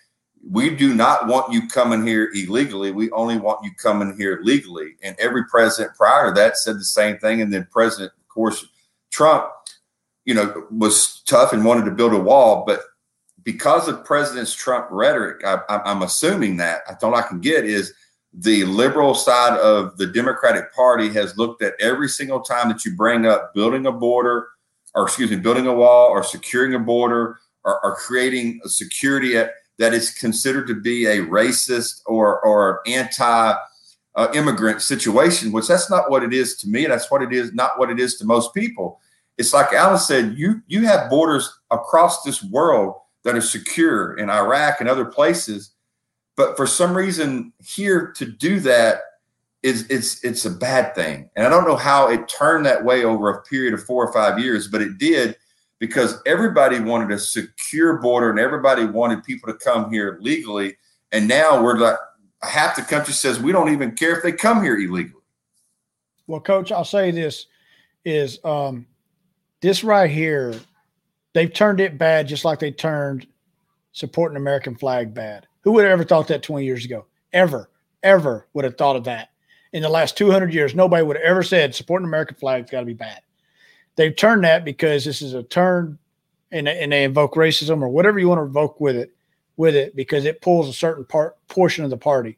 [0.50, 2.92] we do not want you coming here illegally.
[2.92, 4.96] We only want you coming here legally.
[5.02, 7.42] And every president prior to that said the same thing.
[7.42, 8.66] And then President, of course,
[9.12, 9.46] Trump,
[10.26, 12.64] you know, was tough and wanted to build a wall.
[12.66, 12.82] But
[13.48, 17.94] because of President Trump rhetoric, I, am assuming that I thought I can get is
[18.34, 22.94] the liberal side of the Democratic Party has looked at every single time that you
[22.98, 24.50] bring up building a border,
[24.94, 29.38] or excuse me, building a wall, or securing a border, or, or creating a security
[29.38, 33.56] at that is considered to be a racist or or anti
[34.16, 36.86] uh, immigrant situation, which that's not what it is to me.
[36.86, 39.00] That's what it is, not what it is to most people.
[39.38, 44.30] It's like Alice said, you you have borders across this world that are secure in
[44.30, 45.72] Iraq and other places,
[46.36, 49.02] but for some reason here to do that
[49.64, 51.30] is it's it's a bad thing.
[51.36, 54.14] And I don't know how it turned that way over a period of four or
[54.14, 55.36] five years, but it did
[55.80, 60.78] because everybody wanted a secure border and everybody wanted people to come here legally.
[61.12, 61.98] And now we're like
[62.44, 65.14] half the country says we don't even care if they come here illegally.
[66.28, 67.48] Well, coach, I'll say this
[68.06, 68.86] is um,
[69.62, 70.56] this right here,
[71.34, 73.28] they've turned it bad just like they turned
[73.92, 75.48] supporting American flag bad.
[75.62, 77.06] Who would have ever thought that 20 years ago?
[77.34, 77.70] Ever,
[78.04, 79.30] ever would have thought of that.
[79.74, 82.86] In the last 200 years, nobody would have ever said supporting American flag's got to
[82.86, 83.22] be bad
[83.98, 86.00] they've turned that because this is a turn
[86.52, 89.14] and, and they invoke racism or whatever you want to invoke with it
[89.58, 92.38] with it because it pulls a certain part portion of the party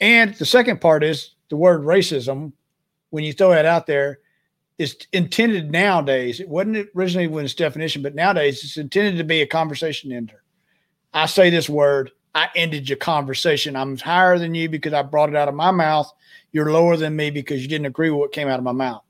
[0.00, 2.52] and the second part is the word racism
[3.10, 4.20] when you throw that out there
[4.80, 9.42] is intended nowadays it wasn't originally when its definition but nowadays it's intended to be
[9.42, 10.42] a conversation ender
[11.14, 15.28] i say this word i ended your conversation i'm higher than you because i brought
[15.28, 16.12] it out of my mouth
[16.52, 19.02] you're lower than me because you didn't agree with what came out of my mouth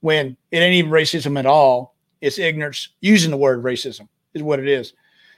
[0.00, 1.96] when it ain't even racism at all.
[2.20, 4.92] It's ignorance using the word racism is what it is.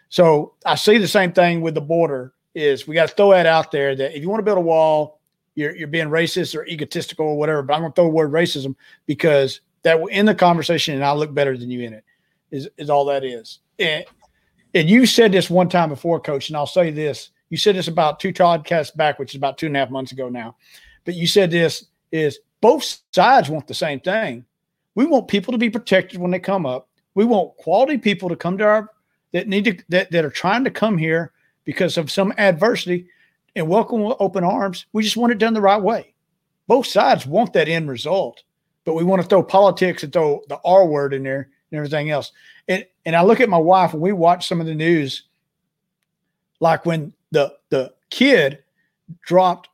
[0.09, 3.47] So I see the same thing with the border is we got to throw that
[3.47, 5.20] out there that if you want to build a wall,
[5.55, 8.33] you're, you're being racist or egotistical or whatever, but I'm going to throw the word
[8.33, 8.75] racism
[9.07, 12.05] because that will end the conversation and I look better than you in it
[12.51, 13.61] is, is all that is.
[13.79, 14.05] And,
[14.75, 17.31] and you said this one time before, coach, and I'll say this.
[17.49, 20.13] You said this about two podcasts back, which is about two and a half months
[20.13, 20.57] ago now.
[21.05, 24.45] But you said this is both sides want the same thing.
[24.95, 26.89] We want people to be protected when they come up.
[27.15, 28.91] We want quality people to come to our
[29.33, 31.33] that need to that, that are trying to come here
[31.65, 33.07] because of some adversity
[33.57, 34.87] and welcome with open arms.
[34.93, 36.15] We just want it done the right way.
[36.67, 38.43] Both sides want that end result,
[38.85, 42.11] but we want to throw politics and throw the R word in there and everything
[42.11, 42.33] else.
[42.69, 45.25] And and I look at my wife and we watch some of the news,
[46.61, 48.63] like when the the kid
[49.23, 49.69] dropped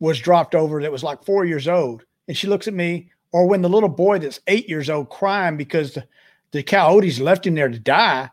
[0.00, 3.46] was dropped over that was like four years old, and she looks at me or
[3.46, 6.04] when the little boy that's eight years old crying because the,
[6.52, 8.30] the coyotes left him there to die,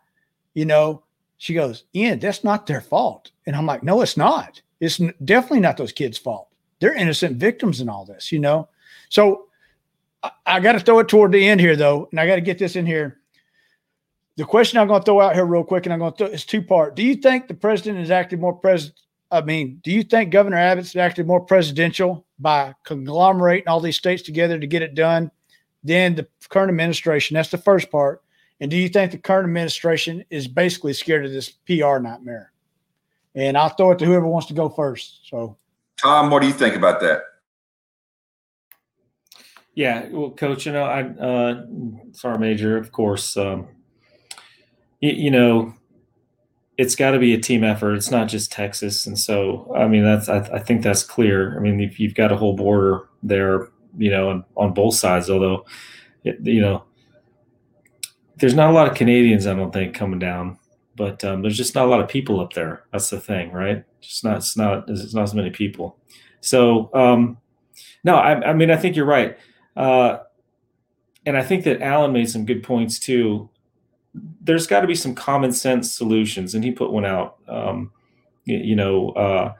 [0.53, 1.03] you know,
[1.37, 3.31] she goes, Ian, that's not their fault.
[3.45, 4.61] And I'm like, no, it's not.
[4.79, 6.49] It's definitely not those kids' fault.
[6.79, 8.69] They're innocent victims in all this, you know?
[9.09, 9.47] So
[10.23, 12.41] I, I got to throw it toward the end here, though, and I got to
[12.41, 13.19] get this in here.
[14.37, 16.27] The question I'm going to throw out here real quick, and I'm going to throw
[16.27, 16.95] it's two part.
[16.95, 18.99] Do you think the president is acting more president?
[19.31, 24.21] I mean, do you think Governor Abbott's acted more presidential by conglomerating all these states
[24.23, 25.31] together to get it done
[25.83, 27.35] than the current administration?
[27.35, 28.21] That's the first part.
[28.61, 32.51] And do you think the current administration is basically scared of this PR nightmare?
[33.35, 35.27] And I'll throw it to whoever wants to go first.
[35.29, 35.57] So,
[36.01, 37.21] Tom, what do you think about that?
[39.73, 41.65] Yeah, well, Coach, you know, I uh,
[42.13, 43.35] Sergeant Major, of course.
[43.35, 43.67] Um,
[45.01, 45.73] you, you know,
[46.77, 47.95] it's got to be a team effort.
[47.95, 51.57] It's not just Texas, and so I mean that's I, I think that's clear.
[51.57, 55.29] I mean if you've got a whole border there, you know, on, on both sides.
[55.29, 55.65] Although,
[56.23, 56.85] it, you know,
[58.37, 60.57] there's not a lot of Canadians I don't think coming down,
[60.95, 62.83] but um, there's just not a lot of people up there.
[62.91, 63.83] That's the thing, right?
[64.01, 65.97] Just not it's not it's not as many people.
[66.41, 67.37] So um,
[68.03, 69.37] no, I, I mean I think you're right.
[69.75, 70.19] Uh,
[71.25, 73.49] and I think that Alan made some good points too
[74.41, 77.37] there's got to be some common sense solutions, and he put one out.
[77.47, 77.91] Um,
[78.45, 79.53] you, you, know, uh,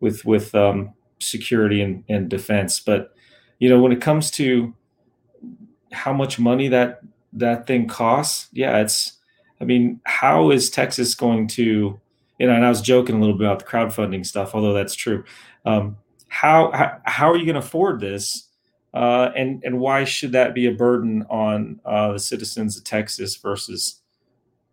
[0.00, 3.14] with with um, security and, and defense, but
[3.58, 4.74] you know, when it comes to
[5.92, 7.00] how much money that
[7.34, 9.12] that thing costs, yeah, it's.
[9.60, 11.98] I mean, how is Texas going to?
[12.38, 14.94] You know, and I was joking a little bit about the crowdfunding stuff, although that's
[14.94, 15.24] true.
[15.64, 15.96] Um,
[16.28, 18.48] how, how how are you going to afford this?
[18.92, 23.36] Uh, and and why should that be a burden on uh, the citizens of Texas
[23.36, 24.00] versus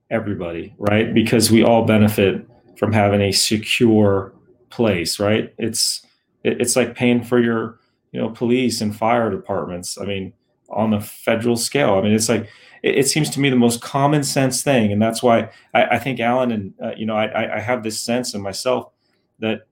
[0.09, 1.13] everybody, right?
[1.13, 2.45] Because we all benefit
[2.77, 4.33] from having a secure
[4.69, 5.53] place, right?
[5.57, 6.05] It's
[6.43, 7.79] it's like paying for your
[8.11, 9.97] you know police and fire departments.
[9.99, 10.33] I mean,
[10.71, 11.95] on the federal scale.
[11.95, 12.49] I mean, it's like
[12.83, 15.99] it, it seems to me the most common sense thing, and that's why I, I
[15.99, 18.91] think Alan and uh, you know I, I have this sense in myself
[19.39, 19.67] that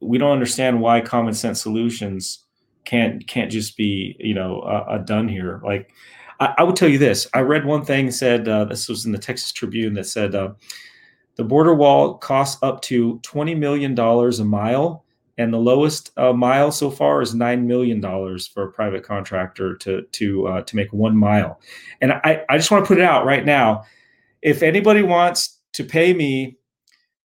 [0.00, 2.44] we don't understand why common sense solutions
[2.84, 5.60] can't can't just be you know uh, uh, done here.
[5.64, 5.90] Like
[6.40, 9.12] I, I, would tell you this: I read one thing said uh, this was in
[9.12, 10.52] the Texas Tribune that said uh,
[11.36, 15.04] the border wall costs up to twenty million dollars a mile
[15.38, 19.76] and the lowest uh, mile so far is nine million dollars for a private contractor
[19.76, 21.60] to to uh, to make one mile.
[22.00, 23.84] And I, I just want to put it out right now.
[24.42, 26.58] If anybody wants to pay me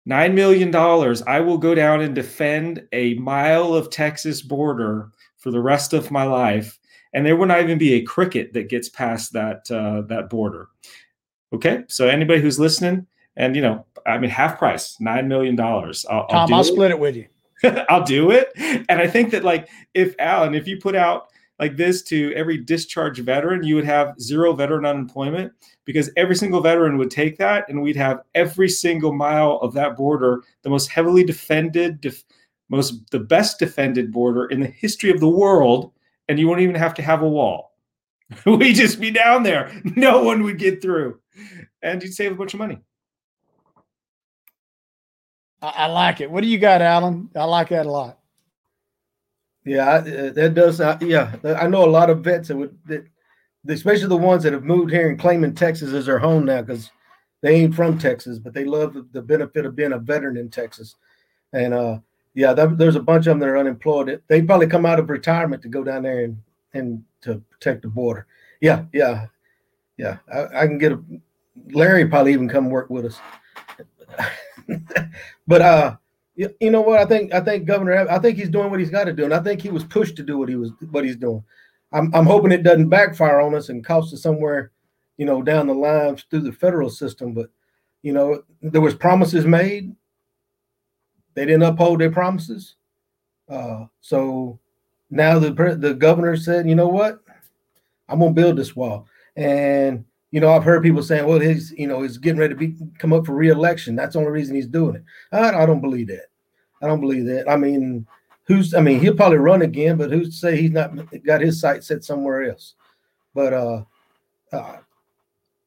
[0.06, 5.52] nine million dollars, I will go down and defend a mile of Texas border for
[5.52, 6.80] the rest of my life,
[7.14, 10.70] and there will not even be a cricket that gets past that uh, that border.
[11.52, 16.06] Okay, so anybody who's listening, and you know, I mean, half price, nine million dollars.
[16.10, 17.28] I'll, Tom, I'll, I'll split it with you.
[17.90, 18.52] I'll do it.
[18.90, 21.30] And I think that like if Alan, if you put out
[21.60, 25.52] like this to every discharged veteran, you would have zero veteran unemployment
[25.86, 29.98] because every single veteran would take that and we'd have every single mile of that
[29.98, 32.24] border, the most heavily defended, def-
[32.70, 35.92] most the best defended border in the history of the world,
[36.28, 37.76] and you won't even have to have a wall.
[38.46, 39.72] We'd just be down there.
[39.96, 41.20] No one would get through.
[41.82, 42.80] And you'd save a bunch of money.
[45.62, 46.30] I, I, like it.
[46.30, 47.30] What do you got, Alan?
[47.36, 48.18] I like that a lot.
[49.66, 50.80] Yeah, uh, that does.
[50.82, 53.06] Uh, yeah, I know a lot of vets that would, that,
[53.68, 56.90] especially the ones that have moved here and claiming Texas as their home now because
[57.42, 60.96] they ain't from Texas, but they love the, benefit of being a veteran in Texas.
[61.54, 62.00] And uh,
[62.34, 64.22] yeah, that, there's a bunch of them that are unemployed.
[64.28, 66.38] They probably come out of retirement to go down there and
[66.74, 68.28] and to protect the border.
[68.62, 69.26] Yeah, yeah,
[69.98, 70.18] yeah.
[70.32, 71.02] I, I can get a
[71.72, 73.20] Larry probably even come work with us.
[75.48, 75.96] but uh,
[76.36, 77.00] you, you know what?
[77.00, 79.34] I think I think Governor, I think he's doing what he's got to do, and
[79.34, 81.44] I think he was pushed to do what he was what he's doing.
[81.92, 84.72] I'm I'm hoping it doesn't backfire on us and cost us somewhere,
[85.18, 87.34] you know, down the line through the federal system.
[87.34, 87.50] But
[88.04, 89.96] you know, there was promises made.
[91.34, 92.76] They didn't uphold their promises.
[93.50, 94.60] Uh, so
[95.10, 97.20] now the the governor said, you know what?
[98.08, 101.88] I'm gonna build this wall, and you know, I've heard people saying, well, he's, you
[101.88, 103.96] know, he's getting ready to be come up for reelection.
[103.96, 105.04] That's the only reason he's doing it.
[105.32, 106.28] I, I don't believe that.
[106.82, 107.50] I don't believe that.
[107.50, 108.06] I mean,
[108.44, 110.94] who's, I mean, he'll probably run again, but who's to say he's not
[111.26, 112.76] got his sights set somewhere else?
[113.34, 113.84] But, uh,
[114.54, 114.78] uh,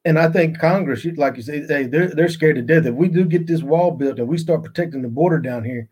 [0.05, 2.85] and I think Congress, like you say, hey, they're, they're scared to death.
[2.85, 5.87] If we do get this wall built and we start protecting the border down here,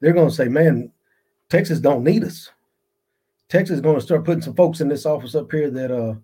[0.00, 0.90] they're going to say, man,
[1.48, 2.50] Texas don't need us.
[3.48, 6.14] Texas is going to start putting some folks in this office up here that, uh,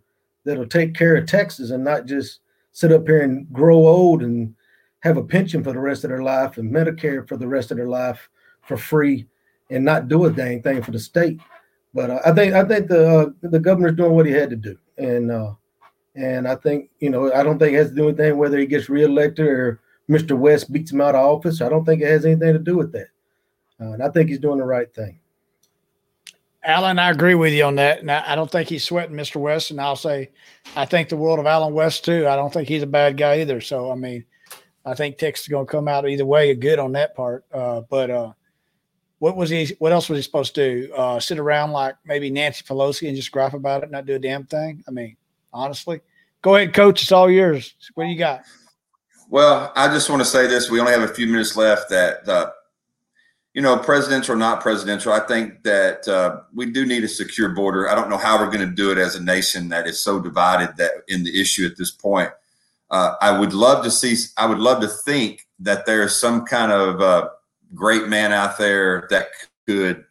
[0.45, 2.41] that'll take care of Texas and not just
[2.73, 4.55] sit up here and grow old and
[5.01, 7.77] have a pension for the rest of their life and Medicare for the rest of
[7.77, 8.29] their life
[8.63, 9.27] for free
[9.71, 11.41] and not do a dang thing for the state.
[11.95, 14.57] But uh, I think I think the uh, the governor's doing what he had to
[14.57, 15.55] do, and uh,
[16.15, 18.67] and I think you know I don't think it has to do anything whether he
[18.67, 20.39] gets reelected or Mr.
[20.39, 21.61] West beats him out of office.
[21.61, 23.09] I don't think it has anything to do with that,
[23.81, 25.20] uh, and I think he's doing the right thing.
[26.63, 28.01] Alan, I agree with you on that.
[28.01, 29.37] And I, don't think he's sweating Mr.
[29.37, 29.71] West.
[29.71, 30.31] And I'll say,
[30.77, 32.29] I think the world of Allen West too.
[32.29, 33.61] I don't think he's a bad guy either.
[33.61, 34.25] So, I mean,
[34.85, 37.45] I think Texas is going to come out either way good on that part.
[37.53, 38.33] Uh, but uh,
[39.21, 39.75] what was he?
[39.79, 40.95] What else was he supposed to do?
[40.95, 44.19] Uh, sit around like maybe Nancy Pelosi and just gripe about it, not do a
[44.19, 44.85] damn thing?
[44.87, 45.17] I mean,
[45.53, 46.01] honestly,
[46.43, 47.03] go ahead, coach.
[47.03, 47.75] It's all yours.
[47.95, 48.43] What do you got?
[49.29, 50.71] Well, I just want to say this.
[50.71, 51.89] We only have a few minutes left.
[51.91, 52.27] That
[53.55, 57.49] you know, presidential or not presidential, I think that uh, we do need a secure
[57.49, 57.89] border.
[57.89, 60.21] I don't know how we're going to do it as a nation that is so
[60.21, 62.31] divided that in the issue at this point.
[62.91, 64.17] Uh, I would love to see.
[64.37, 67.29] I would love to think that there's some kind of uh,
[67.75, 69.29] great man out there that
[69.67, 70.05] could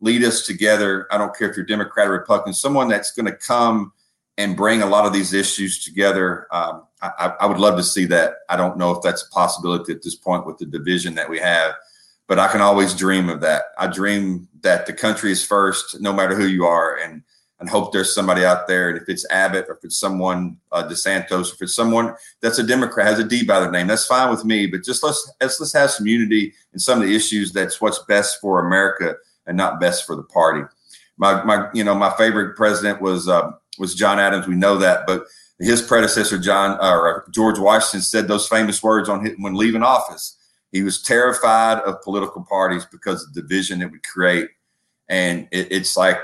[0.00, 1.06] lead us together.
[1.10, 2.52] I don't care if you're Democrat or Republican.
[2.52, 3.92] Someone that's going to come
[4.36, 6.48] and bring a lot of these issues together.
[6.50, 8.34] Um, I, I would love to see that.
[8.48, 11.38] I don't know if that's a possibility at this point with the division that we
[11.38, 11.74] have
[12.26, 13.64] but I can always dream of that.
[13.78, 17.22] I dream that the country is first, no matter who you are, and
[17.60, 18.90] and hope there's somebody out there.
[18.90, 22.66] And if it's Abbott, or if it's someone uh, DeSantis, if it's someone that's a
[22.66, 24.66] Democrat has a D by their name, that's fine with me.
[24.66, 27.52] But just let's let's let's have some unity in some of the issues.
[27.52, 29.16] That's what's best for America
[29.46, 30.64] and not best for the party.
[31.16, 34.46] My my you know my favorite president was uh, was John Adams.
[34.46, 35.24] We know that, but
[35.60, 39.82] his predecessor John or uh, George Washington said those famous words on his, when leaving
[39.82, 40.36] office
[40.74, 44.48] he was terrified of political parties because of the division it would create.
[45.08, 46.18] And it, it's like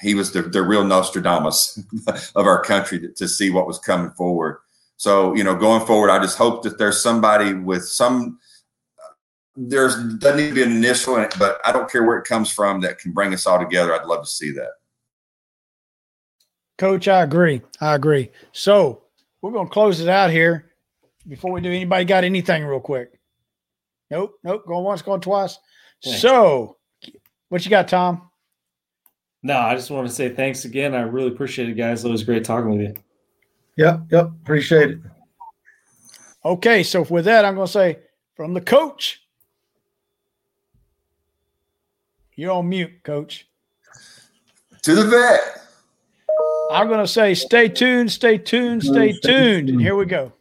[0.00, 1.78] he was the, the real Nostradamus
[2.34, 4.60] of our country to, to see what was coming forward.
[4.96, 8.38] So, you know, going forward, I just hope that there's somebody with some
[9.54, 12.80] there's doesn't need to be an initial, but I don't care where it comes from
[12.80, 13.94] that can bring us all together.
[13.94, 14.70] I'd love to see that.
[16.78, 17.60] Coach, I agree.
[17.82, 18.30] I agree.
[18.52, 19.02] So
[19.42, 20.72] we're going to close it out here.
[21.28, 23.20] Before we do, anybody got anything real quick?
[24.10, 24.38] Nope.
[24.44, 24.66] Nope.
[24.66, 25.58] Going once, going twice.
[26.02, 26.20] Thanks.
[26.20, 26.76] So,
[27.48, 28.30] what you got, Tom?
[29.42, 30.94] No, I just want to say thanks again.
[30.94, 32.04] I really appreciate it, guys.
[32.04, 32.94] It was great talking with you.
[33.76, 34.26] Yep, yep.
[34.42, 34.98] Appreciate it.
[36.44, 36.82] Okay.
[36.82, 37.98] So, with that, I'm going to say
[38.36, 39.22] from the coach,
[42.36, 43.46] you're on mute, coach.
[44.82, 45.40] To the vet.
[46.70, 49.68] I'm going to say stay tuned, stay tuned, stay tuned.
[49.68, 50.32] And here we go.